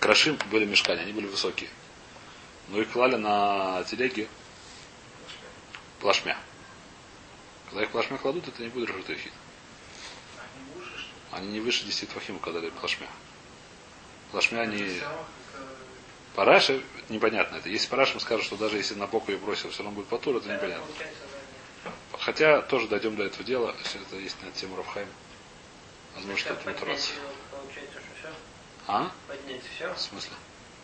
Крашим 0.00 0.38
были 0.50 0.64
мешкани, 0.64 1.00
они 1.00 1.12
были 1.12 1.26
высокие. 1.26 1.68
Но 2.68 2.80
их 2.80 2.90
клали 2.90 3.16
на 3.16 3.84
телеги 3.84 4.28
плашмя. 6.00 6.38
Когда 7.68 7.82
их 7.82 7.90
плашмя 7.90 8.16
кладут, 8.16 8.48
это 8.48 8.62
не 8.62 8.70
будет 8.70 8.88
решут 8.88 9.10
ахид. 9.10 9.32
Они 11.32 11.48
не 11.48 11.60
выше 11.60 11.84
10 11.84 12.08
твахим, 12.08 12.38
когда 12.38 12.60
дали 12.60 12.70
плашмя. 12.70 13.08
Плашмя 14.30 14.62
они... 14.62 15.00
Параши, 16.34 16.82
непонятно 17.10 17.56
это. 17.56 17.68
Если 17.68 17.88
Парашим 17.88 18.20
скажет, 18.20 18.46
что 18.46 18.56
даже 18.56 18.78
если 18.78 18.94
на 18.94 19.06
бок 19.06 19.28
ее 19.28 19.36
бросил, 19.36 19.68
все 19.70 19.82
равно 19.82 19.96
будет 19.96 20.08
потур, 20.08 20.36
это 20.36 20.50
непонятно. 20.50 20.86
Хотя 22.18 22.62
тоже 22.62 22.88
дойдем 22.88 23.16
до 23.16 23.24
этого 23.24 23.44
дела, 23.44 23.76
если 23.84 24.00
это 24.00 24.16
есть 24.16 24.42
на 24.42 24.50
тему 24.52 24.76
Рафхайм. 24.76 25.08
Возможно, 26.14 26.38
что 26.38 26.70
это 26.70 26.94
все? 26.96 27.14
А? 28.86 29.10
Поднять 29.28 29.62
все? 29.74 29.92
В 29.92 29.98
смысле? 29.98 30.32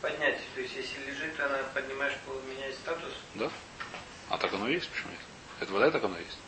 Поднять. 0.01 0.40
То 0.55 0.61
есть, 0.61 0.75
если 0.75 1.11
лежит, 1.11 1.38
она 1.38 1.59
поднимаешь, 1.75 2.14
меняет 2.49 2.75
статус. 2.75 3.12
Да? 3.35 3.51
А 4.31 4.38
так 4.38 4.53
оно 4.55 4.69
и 4.69 4.75
есть, 4.75 4.88
почему 4.88 5.11
нет? 5.11 5.21
Это 5.61 5.73
вода 5.73 5.90
так 5.90 6.03
оно 6.05 6.19
и 6.19 6.25
есть. 6.25 6.38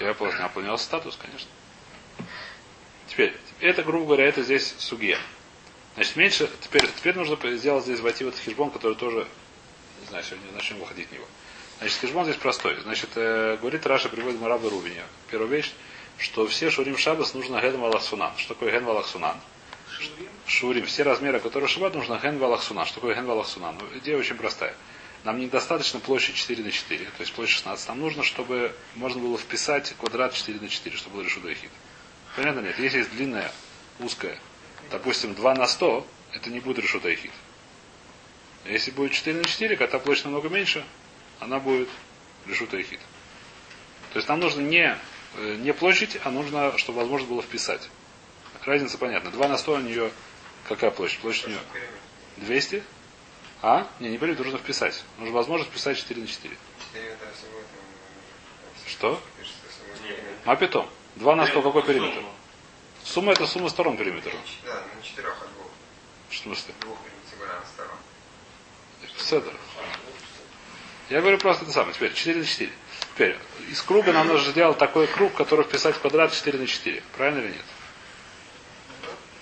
Я 0.00 0.14
понял, 0.14 0.32
поменялся 0.52 0.84
статус, 0.84 1.16
конечно. 1.16 1.48
Теперь, 3.06 3.36
это, 3.60 3.82
грубо 3.82 4.06
говоря, 4.06 4.26
это 4.26 4.42
здесь 4.42 4.74
сугия. 4.78 5.18
Значит, 5.94 6.16
меньше, 6.16 6.50
теперь, 6.60 6.88
теперь 6.88 7.14
нужно 7.14 7.36
сделать 7.56 7.84
здесь 7.84 8.00
войти 8.00 8.24
в 8.24 8.28
этот 8.28 8.40
хижбон, 8.40 8.70
который 8.70 8.96
тоже, 8.96 9.28
не 10.00 10.06
знаю, 10.08 10.24
сегодня 10.24 10.50
начнем 10.52 10.78
выходить 10.78 11.08
в 11.08 11.12
него. 11.12 11.26
Значит, 11.78 12.00
хижбон 12.00 12.24
здесь 12.24 12.36
простой. 12.36 12.80
Значит, 12.80 13.10
э, 13.14 13.58
говорит 13.60 13.86
Раша, 13.86 14.08
приводит 14.08 14.40
Марабы 14.40 14.70
Рубиня. 14.70 15.04
Первая 15.30 15.50
вещь, 15.50 15.72
что 16.18 16.46
все 16.46 16.70
шурим 16.70 16.96
шабас 16.96 17.34
нужно 17.34 17.60
ген 17.60 17.78
валахсунан. 17.78 18.32
Что 18.36 18.54
такое 18.54 18.72
ген 18.72 18.84
валахсунан? 18.84 19.36
Шурим? 20.46 20.86
Все 20.86 21.02
размеры, 21.02 21.40
которые 21.40 21.68
шабат, 21.68 21.94
нужно 21.94 22.18
ген 22.22 22.38
валахсунан. 22.38 22.86
Что 22.86 22.96
такое 22.96 23.14
ген 23.14 23.26
валахсунан? 23.26 23.76
Ну, 23.78 23.98
идея 23.98 24.16
очень 24.16 24.36
простая. 24.36 24.74
Нам 25.24 25.38
недостаточно 25.38 26.00
площадь 26.00 26.34
4 26.34 26.64
на 26.64 26.72
4, 26.72 27.04
то 27.04 27.20
есть 27.20 27.32
площадь 27.32 27.56
16. 27.56 27.88
Нам 27.88 28.00
нужно, 28.00 28.24
чтобы 28.24 28.74
можно 28.96 29.22
было 29.22 29.38
вписать 29.38 29.94
квадрат 29.98 30.34
4 30.34 30.58
на 30.58 30.68
4, 30.68 30.96
чтобы 30.96 31.16
был 31.16 31.24
решудой 31.24 31.54
хит. 31.54 31.70
Понятно 32.34 32.60
нет? 32.60 32.78
Если 32.78 32.98
есть 32.98 33.10
длинная, 33.10 33.52
узкая, 34.00 34.36
допустим, 34.90 35.34
2 35.34 35.54
на 35.54 35.66
100, 35.68 36.06
это 36.32 36.50
не 36.50 36.58
будет 36.58 36.80
решудой 36.80 37.14
хит. 37.14 37.30
Если 38.64 38.90
будет 38.90 39.12
4 39.12 39.38
на 39.38 39.44
4, 39.44 39.76
когда 39.76 39.98
площадь 40.00 40.24
намного 40.24 40.48
меньше, 40.48 40.84
она 41.38 41.60
будет 41.60 41.88
решудой 42.46 42.82
хит. 42.82 43.00
То 44.12 44.18
есть 44.18 44.28
нам 44.28 44.40
нужно 44.40 44.60
не, 44.60 44.96
не 45.38 45.72
площадь, 45.72 46.18
а 46.24 46.30
нужно, 46.30 46.76
чтобы 46.78 46.98
возможно 46.98 47.28
было 47.28 47.42
вписать. 47.42 47.88
Разница 48.64 48.98
понятна. 48.98 49.30
2 49.30 49.48
на 49.48 49.56
100 49.58 49.72
у 49.72 49.78
нее 49.80 50.10
какая 50.68 50.90
площадь? 50.90 51.18
Площадь 51.20 51.46
у 51.46 51.50
нее 51.50 51.60
200? 52.38 52.82
А? 53.62 53.88
Не, 54.00 54.10
не 54.10 54.18
периметр 54.18 54.44
нужно 54.44 54.58
вписать. 54.58 55.04
Нужно 55.18 55.34
возможность 55.34 55.70
вписать 55.70 55.96
4 55.98 56.20
на 56.20 56.26
4. 56.26 56.56
Периметр, 56.92 57.26
если 57.32 57.46
будет, 57.46 57.62
м, 57.62 58.88
Что? 58.88 59.22
пишется, 59.38 59.58
если 59.68 59.82
будет 59.90 60.16
периметр. 60.16 60.40
А 60.44 60.56
питом. 60.56 60.88
2 61.16 61.36
на 61.36 61.46
100 61.46 61.62
какой 61.62 61.82
периметр? 61.82 62.22
Сумма 63.04 63.32
это 63.32 63.46
сумма 63.46 63.68
сторон 63.68 63.96
периметра. 63.96 64.32
Да, 64.64 64.82
на 64.96 65.02
четырех 65.02 65.42
от 65.42 65.52
двух. 65.54 65.66
В 66.30 66.36
смысле? 66.36 66.74
Двух 66.80 66.98
сторон. 67.74 67.96
Седер. 69.18 69.54
Я 71.10 71.20
говорю 71.20 71.38
просто 71.38 71.64
это 71.64 71.72
самое. 71.72 71.94
Теперь 71.94 72.14
4 72.14 72.38
на 72.38 72.44
4. 72.44 72.72
Теперь, 73.14 73.36
из 73.70 73.82
круга 73.82 74.12
нам 74.12 74.28
нужно 74.28 74.50
сделать 74.52 74.78
такой 74.78 75.06
круг, 75.06 75.34
который 75.34 75.64
вписать 75.64 75.96
в 75.96 76.00
квадрат 76.00 76.32
4 76.32 76.58
на 76.58 76.66
4. 76.66 77.02
Правильно 77.16 77.40
или 77.40 77.48
нет? 77.48 77.64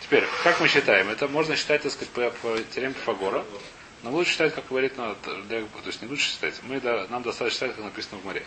Теперь, 0.02 0.26
как 0.42 0.60
мы 0.60 0.66
считаем? 0.66 1.08
Это 1.08 1.28
можно 1.28 1.54
считать, 1.54 1.82
так 1.82 1.92
сказать, 1.92 2.08
по, 2.10 2.30
по 2.30 2.58
теореме 2.74 2.94
Пифагора. 2.94 3.44
Но 4.02 4.10
лучше 4.10 4.32
считать, 4.32 4.54
как 4.54 4.66
говорит, 4.68 4.96
на, 4.96 5.14
для- 5.46 5.60
то 5.60 5.86
есть 5.86 6.02
не 6.02 6.08
лучше 6.08 6.30
считать. 6.30 6.54
Мы, 6.62 6.80
да, 6.80 7.06
нам 7.10 7.22
достаточно 7.22 7.54
считать, 7.68 7.76
как 7.76 7.84
написано 7.84 8.18
в 8.20 8.24
море. 8.24 8.44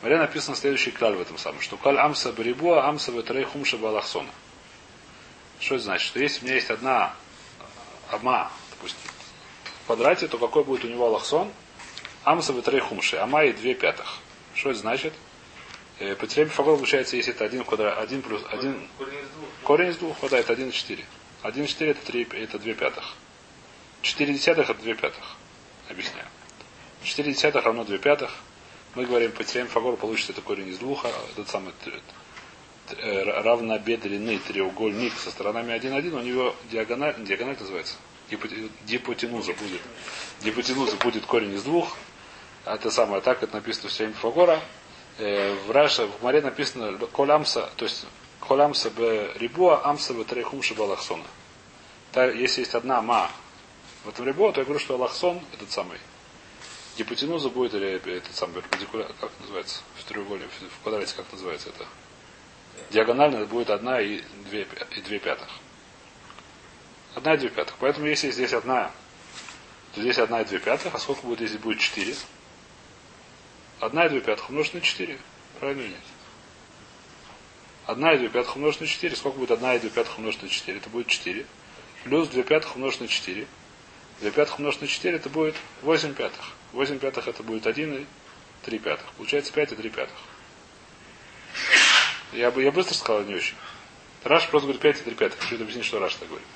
В 0.00 0.02
море 0.02 0.18
написано 0.18 0.56
следующий 0.56 0.90
клаль 0.90 1.14
в 1.14 1.20
этом 1.20 1.38
самом, 1.38 1.60
что 1.60 1.76
каль 1.76 1.98
амса 1.98 2.32
барибуа 2.32 2.88
амса 2.88 3.12
ветрей 3.12 3.44
хумша 3.44 3.76
балахсона. 3.78 4.30
Что 5.60 5.76
это 5.76 5.84
значит? 5.84 6.08
Что 6.08 6.18
если 6.18 6.40
у 6.40 6.44
меня 6.46 6.54
есть 6.56 6.70
одна 6.70 7.14
ама, 8.10 8.50
допустим, 8.70 8.98
в 9.82 9.86
квадрате, 9.86 10.26
то 10.28 10.38
какой 10.38 10.64
будет 10.64 10.84
у 10.84 10.88
него 10.88 11.06
аллахсон? 11.06 11.52
Амса 12.24 12.52
ветрей 12.52 12.80
хумши, 12.80 13.16
ама 13.16 13.44
и 13.44 13.52
две 13.52 13.74
пятых. 13.74 14.18
Что 14.56 14.70
это 14.70 14.78
значит? 14.80 15.12
Э, 15.98 16.14
По 16.16 16.26
теореме 16.26 16.50
Пифагора 16.50 16.76
получается, 16.76 17.16
если 17.16 17.32
это 17.32 17.44
один 17.44 17.62
квадрат, 17.64 17.98
один 17.98 18.22
плюс 18.22 18.42
один, 18.50 18.88
Корень 18.98 19.20
из 19.20 19.28
двух. 19.28 19.48
Корень 19.62 19.88
из 19.90 19.96
двух 19.98 20.18
хватает 20.18 20.48
1,4. 20.50 21.04
1,4 21.42 21.86
это, 21.90 22.06
3, 22.06 22.28
это 22.32 22.58
2 22.58 22.74
пятых. 22.74 23.14
4 24.02 24.32
десятых 24.32 24.70
это 24.70 24.82
2 24.82 24.94
пятых. 24.94 25.36
Объясняю. 25.88 26.26
4 27.02 27.32
десятых 27.32 27.64
равно 27.64 27.84
2 27.84 27.98
пятых. 27.98 28.34
Мы 28.94 29.04
говорим, 29.04 29.30
по 29.32 29.44
теореме 29.44 29.68
Фагора 29.70 29.96
получится 29.96 30.32
это 30.32 30.40
корень 30.40 30.68
из 30.68 30.78
двух, 30.78 31.04
а 31.04 31.10
этот 31.32 31.50
самый 31.50 31.74
э, 32.96 33.22
равнобедренный 33.42 34.38
треугольник 34.38 35.12
со 35.18 35.30
сторонами 35.30 35.72
1,1, 35.74 36.18
у 36.18 36.22
него 36.22 36.56
диагональ, 36.70 37.14
диагональ 37.18 37.58
называется, 37.60 37.96
Гипоте- 38.30 38.70
гипотенуза 38.86 39.52
будет. 39.52 39.82
Гипотенуза 40.42 40.96
будет 40.96 41.26
корень 41.26 41.52
из 41.54 41.62
двух. 41.62 41.96
А 42.66 42.74
Это 42.74 42.90
самое, 42.90 43.22
так 43.22 43.42
это 43.44 43.54
написано 43.54 43.88
в 43.88 43.92
теореме 43.92 44.14
Фагора. 44.16 44.60
Э, 45.18 45.54
В 45.66 45.70
Раше, 45.70 46.06
в 46.06 46.20
море 46.22 46.42
написано 46.42 46.98
колямса, 47.06 47.70
то 47.76 47.84
есть 47.84 48.04
колямса 48.40 48.90
б 48.90 49.32
рибуа, 49.36 49.86
амса 49.86 50.12
б 50.12 50.24
трейхумша 50.24 50.74
балахсона. 50.74 51.22
Та- 52.12 52.26
Если 52.26 52.62
есть 52.62 52.74
одна 52.74 53.00
ма 53.02 53.30
в 54.04 54.08
этом 54.08 54.26
рибуа, 54.26 54.52
то 54.52 54.60
я 54.60 54.64
говорю, 54.64 54.80
что 54.80 54.94
аллахсон, 54.94 55.40
этот 55.52 55.70
самый, 55.70 55.98
гипотенуза 56.98 57.50
будет, 57.50 57.74
или 57.74 58.00
этот 58.16 58.34
самый 58.34 58.54
перпендикуляр, 58.54 59.12
как 59.20 59.30
называется, 59.40 59.80
в 59.96 60.04
треугольнике, 60.04 60.50
в- 60.50 60.82
квадрате, 60.82 61.14
как 61.16 61.26
называется 61.32 61.68
это? 61.68 61.86
Диагонально 62.90 63.46
будет 63.46 63.70
одна 63.70 64.00
и 64.00 64.22
две, 64.50 64.66
и 64.96 65.00
две 65.02 65.18
пятых. 65.20 65.48
Одна 67.14 67.34
и 67.34 67.38
две 67.38 67.48
пятых. 67.48 67.76
Поэтому 67.78 68.06
если 68.06 68.30
здесь 68.32 68.52
одна, 68.52 68.90
то 69.94 70.00
здесь 70.00 70.18
одна 70.18 70.42
и 70.42 70.44
две 70.44 70.58
пятых, 70.58 70.94
а 70.94 70.98
сколько 70.98 71.22
будет, 71.26 71.40
если 71.42 71.58
будет 71.58 71.78
четыре? 71.80 72.14
Одна 73.80 74.06
и 74.06 74.08
две 74.08 74.20
пятых 74.20 74.48
умножить 74.48 74.74
на 74.74 74.80
четыре. 74.80 75.18
Правильно 75.60 75.82
или 75.82 75.90
нет? 75.90 76.00
Одна 77.86 78.14
и 78.14 78.18
две 78.18 78.28
пятых 78.28 78.56
умножить 78.56 78.80
на 78.80 78.86
четыре. 78.86 79.16
Сколько 79.16 79.38
будет 79.38 79.50
одна 79.50 79.74
и 79.74 79.78
две 79.78 79.90
пятых 79.90 80.18
умножить 80.18 80.42
на 80.42 80.48
четыре? 80.48 80.78
Это 80.78 80.90
будет 80.90 81.08
четыре. 81.08 81.46
Плюс 82.04 82.28
две 82.28 82.42
пятых 82.42 82.76
умножить 82.76 83.00
на 83.00 83.08
четыре. 83.08 83.46
Две 84.20 84.30
пятых 84.30 84.58
умножить 84.58 84.80
на 84.80 84.86
четыре, 84.86 85.16
это 85.16 85.28
будет 85.28 85.56
восемь 85.82 86.14
пятых. 86.14 86.52
Восемь 86.72 86.98
пятых 86.98 87.28
это 87.28 87.42
будет 87.42 87.66
один 87.66 87.94
и 87.94 88.06
три 88.62 88.78
пятых. 88.78 89.06
Получается 89.12 89.52
пять 89.52 89.72
и 89.72 89.76
три 89.76 89.90
пятых. 89.90 90.16
Я, 92.32 92.50
бы, 92.50 92.62
я 92.62 92.72
быстро 92.72 92.94
сказал, 92.94 93.22
не 93.22 93.34
очень. 93.34 93.54
Раш 94.24 94.48
просто 94.48 94.66
говорит 94.66 94.82
5 94.82 95.00
и 95.00 95.04
3 95.04 95.14
пятых. 95.14 95.40
Хочу 95.40 95.54
объяснить, 95.54 95.84
что 95.84 96.00
Раш 96.00 96.14
так 96.14 96.28
говорит. 96.28 96.46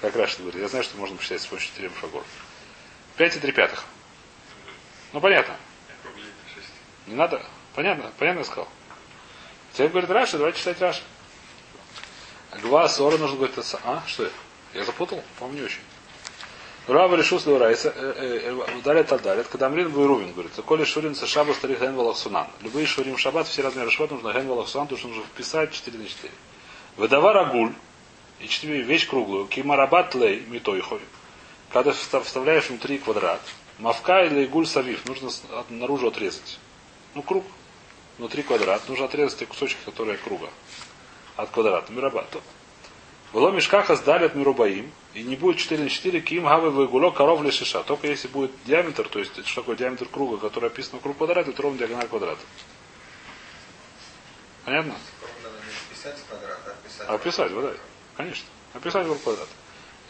Как 0.00 0.16
Раш 0.16 0.38
говорит. 0.38 0.60
Я 0.60 0.68
знаю, 0.68 0.82
что 0.82 0.96
можно 0.96 1.16
посчитать 1.16 1.42
с 1.42 1.46
помощью 1.46 1.70
теоремы 1.76 1.94
Фагора. 1.96 2.24
5 3.18 3.36
и 3.36 3.40
3 3.40 3.52
пятых. 3.52 3.84
Ну, 5.12 5.20
понятно. 5.20 5.56
Не 7.06 7.14
надо. 7.14 7.42
Понятно, 7.74 8.12
понятно 8.18 8.40
я 8.40 8.44
сказал. 8.44 8.68
Теперь 9.72 9.88
говорит 9.88 10.10
Раша, 10.10 10.36
давайте 10.38 10.58
читать 10.58 10.80
Раша. 10.80 11.02
Гва 12.62 12.88
Сора 12.88 13.16
нужно 13.16 13.36
говорить, 13.36 13.56
са- 13.56 13.80
а, 13.84 14.02
что 14.06 14.24
это? 14.24 14.34
Я 14.74 14.84
запутал? 14.84 15.22
По-моему, 15.38 15.60
не 15.60 15.64
очень. 15.66 15.80
Рава 16.88 17.14
решил 17.14 17.38
с 17.38 17.46
Леурайса, 17.46 17.94
ударит 18.76 19.12
отдарит, 19.12 19.46
когда 19.46 19.66
Амрин 19.66 19.94
Рувин 19.94 20.32
говорит, 20.32 20.52
коли 20.66 20.84
шурин 20.84 21.14
со 21.14 21.26
шаба 21.28 21.52
старик 21.52 21.80
ген 21.80 21.94
валахсунан. 21.94 22.48
Любые 22.60 22.86
шурим 22.86 23.16
шаббат, 23.16 23.46
все 23.46 23.62
размеры 23.62 23.90
шаббат 23.90 24.10
нужно 24.10 24.32
ген 24.32 24.48
валахсунан, 24.48 24.86
потому 24.88 24.98
что 24.98 25.08
нужно 25.08 25.22
вписать 25.24 25.72
4 25.72 25.96
на 25.96 26.06
4. 26.08 26.32
Выдава 26.96 27.32
рагуль, 27.32 27.72
и 28.40 28.48
4 28.48 28.82
вещь 28.82 29.08
круглую, 29.08 29.46
кимарабат 29.46 30.14
лей, 30.16 30.40
митойхой. 30.40 31.00
Когда 31.72 31.92
вста- 31.92 32.22
вставляешь 32.24 32.68
внутри 32.68 32.98
квадрат, 32.98 33.40
мавка 33.78 34.24
или 34.24 34.44
гуль 34.46 34.66
савив, 34.66 35.06
нужно 35.06 35.30
наружу 35.70 36.08
отрезать. 36.08 36.58
Ну, 37.14 37.22
круг, 37.22 37.44
внутри 38.18 38.42
квадрат, 38.42 38.88
нужно 38.88 39.06
отрезать 39.06 39.38
те 39.38 39.46
кусочки, 39.46 39.78
которые 39.84 40.18
круга 40.18 40.48
от 41.36 41.50
квадрата. 41.50 41.92
Мирабат. 41.92 42.36
Было 43.32 43.50
мешкаха 43.50 43.96
сдалят 43.96 44.34
мирубаим, 44.34 44.92
и 45.14 45.22
не 45.22 45.36
будет 45.36 45.58
4 45.58 45.82
на 45.82 45.88
4, 45.88 46.20
ким 46.20 46.44
гавы 46.44 46.70
выгуло 46.70 47.10
коров 47.10 47.42
шиша. 47.52 47.82
Только 47.82 48.06
если 48.06 48.28
будет 48.28 48.50
диаметр, 48.64 49.08
то 49.08 49.18
есть 49.18 49.46
что 49.46 49.62
такое 49.62 49.76
диаметр 49.76 50.06
круга, 50.06 50.36
который 50.36 50.68
описан 50.68 50.94
вокруг 50.94 51.16
квадрата, 51.16 51.50
это 51.50 51.62
ровно 51.62 51.78
диагональ 51.78 52.08
квадрата. 52.08 52.40
Понятно? 54.64 54.94
Надо 55.42 55.56
не 55.56 55.94
писать 55.94 56.16
квадрат, 56.28 56.60
а. 56.66 57.12
А 57.12 57.14
описать, 57.14 57.52
вот 57.52 57.62
да. 57.64 57.72
Конечно. 58.16 58.46
Описать 58.74 59.06
вокруг 59.06 59.22
квадрата. 59.22 59.50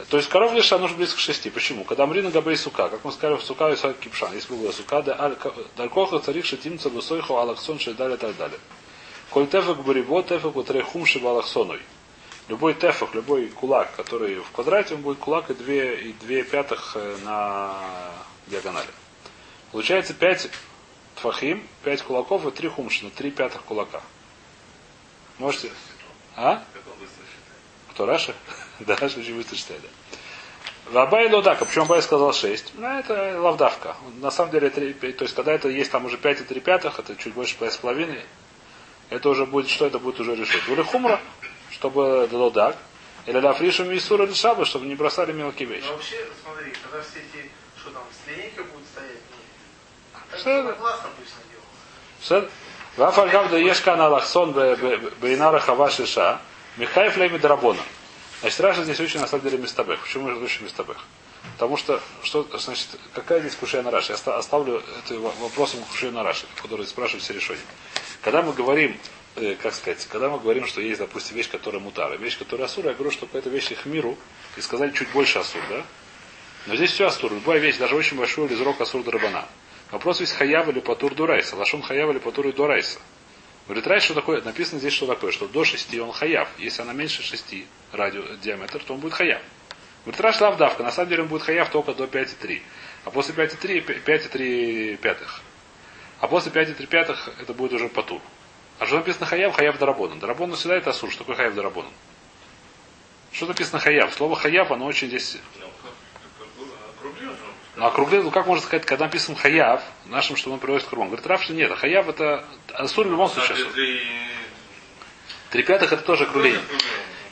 То 0.09 0.16
есть 0.16 0.28
коров 0.28 0.52
лишь 0.52 0.68
же 0.68 0.78
близко 0.96 1.16
к 1.16 1.20
шести. 1.20 1.50
Почему? 1.50 1.85
Когда 1.85 2.07
мрина 2.07 2.31
габей 2.31 2.57
сука, 2.57 2.88
как 2.88 3.05
мы 3.05 3.12
сказали, 3.12 3.37
в 3.37 3.42
сука 3.42 3.70
и 3.70 3.76
сука 3.76 3.94
кипшан, 3.94 4.35
если 4.35 4.55
было 4.55 4.72
сука, 4.72 5.02
да 5.02 5.37
далькоха 5.76 6.18
царих 6.18 6.44
шатимца 6.44 6.88
высойху 6.88 7.37
алаксон 7.37 7.78
шейдали 7.78 8.14
и 8.14 8.16
так 8.16 8.37
далее. 8.37 8.59
Коль 9.31 9.46
тефек 9.46 9.78
барибо, 9.78 10.22
тефек 10.22 10.57
утрехум 10.57 11.07
шибалахсоной. 11.07 11.81
Любой 12.48 12.74
тефах, 12.74 13.14
любой 13.14 13.48
кулак, 13.48 13.94
который 13.94 14.40
в 14.40 14.50
квадрате, 14.50 14.94
он 14.94 15.02
будет 15.02 15.18
кулак 15.18 15.50
и 15.50 15.55
две, 15.55 16.09
и 16.09 16.12
две 16.12 16.42
пятых 16.42 16.96
э, 16.96 17.16
на 17.24 17.74
диагонали. 18.48 18.88
Получается 19.70 20.12
пять 20.12 20.50
тфахим, 21.14 21.66
пять 21.85 22.02
кулаков 22.02 22.44
и 22.46 22.50
три 22.50 22.68
хумшина, 22.68 23.11
три 23.11 23.31
пятых 23.31 23.62
кулака. 23.62 24.02
Можете? 25.38 25.70
А? 26.37 26.62
Кто 27.90 28.07
Раша? 28.07 28.35
Да, 28.80 28.96
Шучи 28.96 29.32
быстро 29.32 29.56
читает. 29.56 29.82
Вабай 30.90 31.30
Лодака, 31.30 31.64
почему 31.64 31.85
Абай 31.85 32.02
сказал 32.02 32.32
6? 32.32 32.72
Ну, 32.74 32.87
это 32.87 33.40
лавдавка. 33.40 33.96
На 34.20 34.30
самом 34.30 34.50
деле, 34.50 34.68
3, 34.68 34.92
то 35.12 35.24
есть, 35.24 35.35
когда 35.35 35.52
это 35.52 35.68
есть 35.68 35.90
там 35.90 36.04
уже 36.04 36.16
5 36.16 36.40
и 36.40 36.44
3 36.44 36.61
пятых, 36.61 36.98
это 36.98 37.14
чуть 37.16 37.35
больше 37.35 37.56
5,5, 37.58 38.20
это 39.11 39.28
уже 39.28 39.46
будет, 39.46 39.70
что 39.70 39.87
это 39.87 39.98
будет 39.98 40.20
уже 40.20 40.35
решать. 40.35 40.68
Или 40.68 40.82
хумра, 40.82 41.20
чтобы 41.70 42.28
лодак, 42.30 42.76
или 43.26 43.38
ляфришу 43.38 43.85
мисура 43.85 44.24
или 44.24 44.35
шаба, 44.35 44.64
чтобы 44.64 44.87
не 44.87 44.94
бросали 44.94 45.32
мелкие 45.32 45.68
вещи. 45.68 45.87
Но 45.87 45.92
вообще, 45.92 46.26
смотри, 46.42 46.72
когда 46.82 47.00
все 47.02 47.20
эти, 47.20 47.50
что 47.78 47.90
там, 47.90 48.02
слинейка 48.24 48.64
будут 48.64 48.87
стоять. 48.88 49.18
Ну, 50.32 50.38
что 50.38 50.50
это? 50.50 50.72
Классно 50.72 51.11
пусть 51.18 51.35
наделал. 52.28 52.48
Вафальгавда 52.96 53.56
ешка 53.56 53.96
на 53.96 54.08
лахсон 54.08 54.52
бейнара 54.52 55.61
хавашиша, 55.61 56.40
михай 56.76 57.08
флейми 57.11 57.38
драбона. 57.38 57.80
Значит, 58.42 58.61
Раша 58.61 58.85
здесь 58.85 59.00
очень 59.00 59.20
на 59.20 59.26
самом 59.26 59.44
деле 59.44 59.57
местабех. 59.59 60.00
Почему 60.00 60.28
же 60.28 60.37
очень 60.37 60.64
местабех? 60.64 60.96
Потому 61.55 61.76
что, 61.76 62.00
что, 62.22 62.46
значит, 62.59 62.88
какая 63.14 63.40
здесь 63.40 63.55
кушая 63.55 63.83
на 63.83 63.90
Раши? 63.90 64.09
Я 64.12 64.14
оста- 64.16 64.37
оставлю 64.37 64.83
это 64.98 65.14
во- 65.18 65.31
вопросом 65.40 65.81
кушая 65.90 66.11
на 66.11 66.22
Раши, 66.22 66.46
который 66.61 66.87
спрашивают 66.87 67.22
все 67.24 67.33
решения. 67.35 67.61
Когда 68.20 68.42
мы 68.42 68.52
говорим, 68.52 68.96
э, 69.37 69.55
как 69.61 69.74
сказать, 69.74 70.07
когда 70.11 70.28
мы 70.28 70.38
говорим, 70.38 70.66
что 70.66 70.81
есть, 70.81 70.98
допустим, 71.00 71.37
вещь, 71.37 71.48
которая 71.50 71.81
мутара, 71.81 72.16
вещь, 72.16 72.38
которая 72.38 72.66
асура, 72.66 72.88
я 72.90 72.94
говорю, 72.94 73.11
что 73.12 73.26
какая-то 73.26 73.48
вещь 73.50 73.70
их 73.70 73.87
миру, 73.87 74.16
и 74.57 74.61
сказали 74.61 74.90
чуть 74.92 75.09
больше 75.11 75.38
асур, 75.38 75.62
да? 75.70 75.85
Но 76.66 76.76
здесь 76.76 76.92
все 76.92 77.07
асур. 77.07 77.33
Любая 77.33 77.59
вещь, 77.59 77.76
даже 77.78 77.96
очень 77.96 78.16
большой 78.16 78.46
лизрок 78.48 78.81
асур 78.81 79.02
драбана. 79.02 79.46
Вопрос 79.90 80.20
есть 80.20 80.33
хаяв 80.35 80.68
или 80.68 80.81
патур 80.81 81.14
дурайса. 81.14 81.57
Лашон 81.57 81.83
хаяв 81.83 82.11
или 82.11 82.18
патур 82.18 82.52
дурайса. 82.52 82.98
Говорит, 83.66 83.87
Рай, 83.87 84.01
что 84.01 84.14
такое? 84.14 84.42
Написано 84.42 84.81
здесь, 84.81 84.92
что 84.92 85.07
такое, 85.07 85.31
что 85.33 85.46
до 85.46 85.64
6 85.64 85.94
он 86.01 86.12
хаяв. 86.12 86.48
Если 86.59 86.83
она 86.83 86.92
меньше 86.92 87.22
6 87.22 87.55
радио, 87.92 88.22
диаметр, 88.42 88.83
то 88.83 88.94
он 88.94 89.01
будет 89.01 89.14
хаяв. 89.14 89.40
Говорит, 90.05 90.20
Раш 90.20 90.40
лавдавка. 90.40 90.83
На 90.83 90.90
самом 90.90 91.11
деле 91.11 91.22
он 91.22 91.29
будет 91.29 91.42
хаяв 91.42 91.70
только 91.70 91.94
до 91.94 92.05
5,3. 92.05 92.61
А 93.05 93.11
после 93.11 93.35
5,3 93.35 94.03
5,3 94.05 94.96
пятых. 94.96 95.40
А 96.20 96.27
после 96.29 96.51
5,3 96.53 96.87
пятых 96.87 97.29
это 97.40 97.55
будет 97.55 97.72
уже 97.72 97.88
патур. 97.88 98.20
А 98.79 98.87
что 98.87 98.96
написано 98.96 99.27
хаяв? 99.27 99.55
Хаяв 99.55 99.79
дарабонан. 99.79 100.18
Дарабонан 100.18 100.57
всегда 100.57 100.77
это 100.77 100.90
асур. 100.90 101.11
Что 101.11 101.20
такое 101.20 101.37
хаяв 101.37 101.55
дарабонан? 101.55 101.92
Что 103.31 103.46
написано 103.46 103.79
хаяв? 103.79 104.12
Слово 104.12 104.35
хаяв, 104.37 104.70
оно 104.72 104.87
очень 104.87 105.09
здесь 105.09 105.38
Ну, 105.61 105.66
как- 105.83 105.92
как 106.38 106.48
было, 106.59 106.75
округлил 106.98 107.33
же 107.90 108.18
он. 108.18 108.25
ну, 108.25 108.31
как 108.31 108.47
можно 108.47 108.64
сказать, 108.64 108.85
когда 108.87 109.07
написан 109.07 109.35
хаяв, 109.35 109.83
нашим, 110.07 110.37
что 110.37 110.53
он 110.53 110.59
приводит 110.59 110.87
к 110.87 110.90
Говорит, 110.92 111.27
Рав, 111.27 111.42
что 111.42 111.53
нет, 111.53 111.71
а 111.71 111.77
хаяв 111.77 112.09
это 112.09 112.45
асур 112.75 113.07
в 113.07 113.11
любом 113.11 113.29
случае. 113.29 113.55
асур. 113.55 113.73
Три- 115.51 115.62
пятых 115.64 115.92
это 115.92 116.03
тоже 116.03 116.25
округление. 116.25 116.61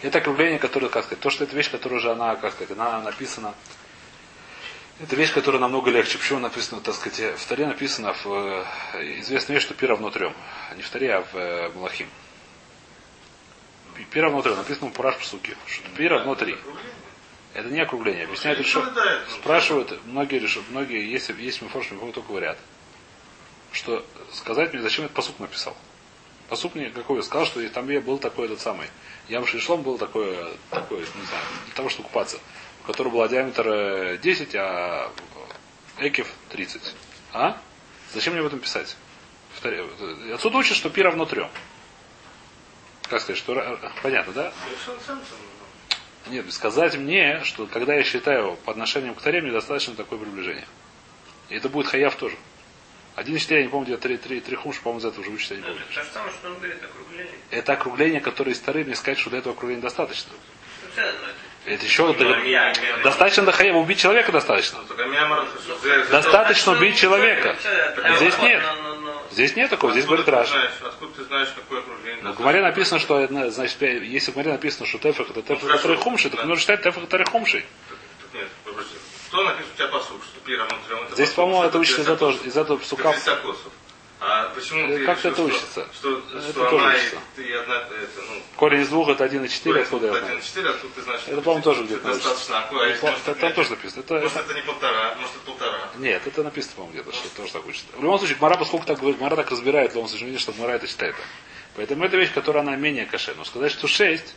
Это 0.03 0.19
округление, 0.19 0.59
которое, 0.59 0.89
как 0.89 1.05
сказать, 1.05 1.21
то, 1.21 1.31
что 1.31 1.45
это 1.45 1.55
вещь, 1.55 1.71
которая 1.71 1.99
уже 1.99 2.11
она, 2.11 2.37
как 2.37 2.53
сказать, 2.53 2.77
она 2.77 3.01
написана. 3.01 3.55
Это 5.01 5.17
вещь, 5.17 5.33
которая 5.33 5.61
намного 5.61 5.91
легче. 5.91 6.19
Почему 6.19 6.41
написано, 6.41 6.81
так 6.83 6.95
сказать, 6.95 7.39
в 7.39 7.47
Таре 7.47 7.67
написано 7.67 8.13
в 8.13 8.27
э, 8.27 8.65
известная 9.21 9.55
вещь, 9.55 9.65
что 9.65 9.75
пи 9.75 9.87
равно 9.87 10.11
трем. 10.11 10.35
Не 10.77 10.83
в 10.83 10.91
Таре, 10.91 11.15
а 11.15 11.23
в 11.23 11.35
э, 11.37 11.71
Малахим. 11.75 12.09
Пи- 13.97 14.05
Пи 14.05 14.21
равно 14.21 14.43
трем. 14.43 14.57
Написано 14.57 14.91
в 14.91 14.93
Пураш 14.93 15.17
по 15.17 15.25
суке. 15.25 15.57
Что 15.67 15.89
пи 15.97 16.07
равно 16.07 16.35
три. 16.35 16.53
Округление. 16.53 16.90
Это 17.55 17.69
не 17.69 17.81
округление. 17.81 18.27
Дает? 18.95 19.23
Ну, 19.29 19.35
спрашивают, 19.35 20.05
многие 20.07 20.39
решат, 20.39 20.63
многие, 20.71 21.11
есть, 21.11 21.31
есть 21.31 21.63
мифорши, 21.63 21.97
только 21.97 22.29
говорят, 22.29 22.59
что 23.73 24.05
сказать 24.33 24.73
мне, 24.73 24.83
зачем 24.83 25.05
этот 25.05 25.17
посук 25.17 25.39
написал. 25.41 25.77
Посук 26.49 26.75
мне 26.75 26.91
какой? 26.91 27.23
Сказал, 27.23 27.47
что 27.47 27.67
там 27.71 27.89
я 27.91 28.01
был 28.01 28.19
такой 28.19 28.47
этот 28.47 28.61
самый. 28.61 28.89
Ям 29.29 29.47
Шишлом 29.47 29.83
был 29.83 29.99
такой, 29.99 30.37
такой, 30.71 30.99
не 30.99 31.05
знаю, 31.05 31.45
для 31.67 31.75
того, 31.75 31.89
чтобы 31.89 32.09
купаться. 32.09 32.39
У 32.83 32.87
которого 32.87 33.13
был 33.13 33.29
диаметр 33.29 33.69
э, 33.69 34.19
10, 34.19 34.55
а 34.57 35.13
Экев 35.99 36.29
30. 36.49 36.95
А? 37.33 37.61
Зачем 38.13 38.33
мне 38.33 38.41
об 38.41 38.49
этом 38.49 38.59
писать? 38.59 38.97
Э, 39.63 40.35
Отсюда 40.35 40.59
учат, 40.59 40.77
что 40.77 40.91
пи 40.91 41.03
равно 41.03 41.25
трем. 41.25 41.51
Как 43.09 43.21
сказать, 43.21 43.39
что 43.39 43.79
понятно, 44.03 44.33
да? 44.33 44.53
Нет, 46.27 46.53
сказать 46.53 46.97
мне, 46.97 47.43
что 47.45 47.67
когда 47.67 47.95
я 47.95 48.03
считаю 48.05 48.57
по 48.65 48.73
отношению 48.73 49.15
к 49.15 49.23
таре, 49.23 49.41
мне 49.41 49.51
достаточно 49.53 49.95
такое 49.95 50.19
приближение. 50.19 50.67
И 51.49 51.57
это 51.57 51.69
будет 51.69 51.87
хаяв 51.89 52.15
тоже. 52.15 52.37
Один 53.17 53.37
четыре, 53.39 53.61
я 53.61 53.67
не 53.67 53.71
помню, 53.71 53.87
где 53.87 53.97
три, 53.97 54.17
три, 54.17 54.41
три 54.41 54.55
хумш, 54.57 54.79
по-моему, 54.81 55.01
из 55.01 55.05
этого 55.05 55.21
уже 55.23 55.31
вычитать 55.31 55.59
не 55.59 55.65
помню. 55.65 55.81
То 55.95 56.01
же 56.03 56.07
самое, 56.13 56.33
что 56.33 56.49
он 56.49 56.55
говорит, 56.57 56.77
округление. 56.83 57.35
Это 57.51 57.73
округление, 57.73 58.21
которое 58.21 58.53
из 58.53 58.61
тары, 58.61 58.85
мне 58.85 58.95
сказать, 58.95 59.19
что 59.19 59.31
до 59.31 59.39
этого 59.39 59.55
округления 59.55 59.83
достаточно. 59.83 60.33
Ну, 60.97 61.03
это. 61.03 61.15
Это 61.67 61.85
еще 61.85 62.07
Ну, 62.07 62.45
я- 62.45 62.73
достаточно 63.05 63.45
до 63.45 63.53
хаява. 63.53 63.79
Убить 63.79 63.99
человека 63.99 64.33
достаточно. 64.33 64.79
Ну, 64.89 65.47
за- 65.83 66.05
за- 66.05 66.11
Достаточно 66.11 66.73
убить 66.73 66.95
Ну, 66.95 66.99
человека. 67.01 67.57
это- 67.63 68.01
А 68.03 68.17
здесь 68.17 68.39
нет. 68.39 68.63
Здесь 69.31 69.55
нет 69.57 69.71
такого, 69.71 69.93
здесь 69.93 70.07
говорит 70.07 70.29
Раш. 70.29 70.51
Откуда 70.83 71.13
ты 71.15 71.25
знаешь, 71.25 71.49
какое 71.55 71.81
окружение? 71.81 72.23
Но 72.23 72.33
в 72.33 72.37
Гумаре 72.37 72.61
написано, 72.63 72.99
что 72.99 73.21
это, 73.21 73.51
значит, 73.51 73.81
если 73.81 74.33
в 74.33 74.35
Гумаре 74.35 74.53
написано, 74.53 74.87
что 74.87 74.99
тефах 74.99 75.31
это 75.31 75.43
тефах, 75.43 75.63
хорошо. 75.63 75.77
который 75.77 75.97
хумши, 75.99 76.31
так 76.31 76.45
нужно 76.45 76.61
считать 76.61 76.83
тефах, 76.83 77.05
который 77.05 77.27
хумши. 77.27 77.65
Нет. 78.35 78.49
Кто 79.29 79.45
написал 79.45 79.71
у 79.73 79.77
тебя 79.77 79.89
посуд, 79.89 80.21
что? 80.25 80.53
Это 80.53 81.15
Здесь, 81.15 81.31
по-моему, 81.31 81.63
это 81.63 81.79
учится 81.79 82.03
из 82.03 82.09
этого, 82.09 82.33
из 82.33 82.57
этого 82.57 82.77
псука. 82.79 83.15
А 84.23 84.51
почему 84.55 84.81
Э, 84.81 84.99
ты 84.99 85.07
как 85.07 85.17
решил, 85.19 85.31
это 85.31 85.37
что- 85.41 85.45
учится? 85.47 85.89
Что, 85.95 86.19
Это 86.19 86.43
что 86.43 86.53
тоже 86.53 86.77
она 86.85 86.95
учится. 86.95 87.17
и 87.39 87.53
одна, 87.53 87.77
это, 87.77 88.21
ну, 88.29 88.43
Корень 88.57 88.81
из 88.83 88.89
двух 88.91 89.09
это 89.09 89.25
1,4, 89.25 89.81
откуда 89.81 90.07
я 90.09 90.13
знаю? 90.13 90.25
1,4, 90.39 90.69
откуда 90.69 90.95
ты 90.95 91.03
знаешь, 91.03 91.21
Это, 91.23 91.33
что 91.33 91.41
по-моему, 91.43 91.63
тоже 91.65 91.83
где-то 91.85 92.03
достаточно. 92.13 92.59
А? 92.59 92.67
Это, 92.67 92.85
Если 92.89 93.07
может, 93.07 93.25
там 93.25 93.39
нет. 93.41 93.55
тоже 93.55 93.71
написано. 93.71 94.01
Это, 94.01 94.15
Может, 94.21 94.37
это- 94.37 94.55
не 94.55 94.63
полтора, 94.63 95.15
может, 95.15 95.35
это 95.37 95.45
полтора. 95.47 95.79
Нет, 95.97 96.27
это 96.27 96.43
написано, 96.43 96.75
по-моему, 96.77 96.93
где-то, 97.01 97.17
что 97.17 97.29
тоже 97.37 97.53
так 97.53 97.67
учится. 97.67 97.87
В 97.97 98.03
любом 98.03 98.19
случае, 98.19 98.37
Мара, 98.41 98.57
поскольку 98.59 98.85
так 98.87 98.99
говорит, 98.99 99.21
Мара 99.21 99.37
так 99.37 99.51
разбирает, 99.51 99.93
случае, 99.93 100.27
видишь, 100.27 100.43
что 100.43 100.53
Мара 100.59 100.75
это 100.75 100.87
считает. 100.87 101.17
Поэтому 101.77 102.05
это 102.05 102.17
вещь, 102.19 102.33
которая 102.35 102.63
она 102.63 102.77
менее 102.77 103.07
каше. 103.07 103.33
Но 103.39 103.45
сказать, 103.47 103.73
что 103.73 103.89
6, 103.89 104.35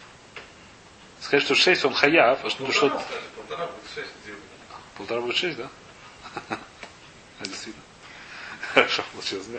сказать, 1.20 1.44
что 1.44 1.56
6 1.56 1.84
он 1.84 1.94
хаяв, 1.94 2.40
а 2.46 2.50
что, 2.50 2.72
что 2.72 2.90
Полтора, 2.90 3.02
скажи, 3.06 3.22
полтора 3.36 3.66
будет 3.66 3.94
шесть, 3.94 4.12
где 4.24 4.32
будет? 4.32 4.44
полтора 4.98 5.22
будет 5.22 5.36
6, 5.36 5.58
да? 5.58 5.70
А, 7.40 7.44
Действительно. 7.46 7.84
Хорошо, 8.74 9.04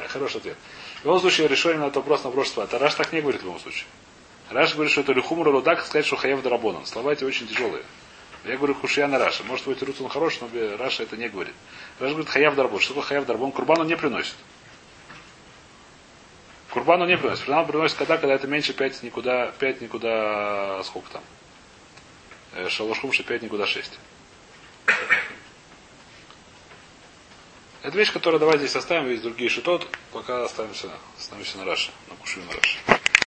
Хороший 0.09 0.38
ответ. 0.38 0.57
В 1.00 1.05
любом 1.05 1.20
случае, 1.20 1.46
решение 1.46 1.79
на 1.79 1.85
этот 1.85 1.96
вопрос 1.96 2.24
на 2.24 2.31
прошлый 2.31 2.66
Это 2.66 2.79
Раш 2.79 2.94
так 2.94 3.12
не 3.12 3.20
говорит 3.20 3.42
в 3.42 3.44
любом 3.44 3.61
случае. 3.61 3.87
Раш 4.50 4.74
говорит, 4.74 4.90
что 4.90 5.03
это 5.03 5.12
лихумра 5.12 5.53
рудак, 5.53 5.85
сказать, 5.85 6.05
что 6.05 6.16
хаяв 6.16 6.42
дарабонан. 6.42 6.85
Слова 6.85 7.12
эти 7.12 7.22
очень 7.22 7.46
тяжелые. 7.46 7.85
Я 8.44 8.57
говорю 8.57 8.74
хушия 8.74 9.07
на 9.07 9.18
Раша. 9.18 9.44
Может 9.44 9.66
быть, 9.66 9.83
Руц 9.83 10.00
он 10.00 10.09
хороший, 10.09 10.40
но 10.42 10.77
Раша 10.77 11.05
это 11.05 11.16
не 11.16 11.29
говорит. 11.29 11.55
Раш 12.00 12.11
говорит 12.11 12.29
хаяв 12.29 12.57
дарабон. 12.57 12.81
Что 12.81 12.94
такое 12.94 13.05
хаяв 13.05 13.27
дарабон? 13.27 13.53
Курбану 13.53 13.85
не 13.85 13.96
приносит. 13.96 14.35
Курбану 16.71 17.06
не 17.06 17.17
приносит. 17.17 17.44
Курбану 17.44 17.67
приносит 17.69 17.96
когда, 17.96 18.19
когда 18.19 18.35
это 18.35 18.48
меньше 18.48 18.73
5 18.73 19.02
никуда, 19.04 19.52
5 19.52 19.81
никуда, 19.81 20.83
сколько 20.83 21.08
там? 21.10 21.23
Э, 22.54 22.69
Шалош 22.69 22.98
хумши 22.98 23.23
5 23.23 23.42
никуда 23.42 23.67
6. 23.67 23.92
Это 27.85 27.98
вещь, 27.98 28.14
которую 28.14 28.40
давай 28.40 28.56
здесь 28.56 28.74
оставим, 28.76 29.10
есть 29.10 29.22
другие 29.22 29.50
шитот, 29.50 29.87
пока 30.10 30.44
оставимся, 30.44 30.88
остановимся 31.18 31.58
на 31.58 31.66
Раше, 31.66 31.90
на 32.08 32.16
кушаю 32.16 32.46
на 32.46 32.52
Раше. 32.52 32.78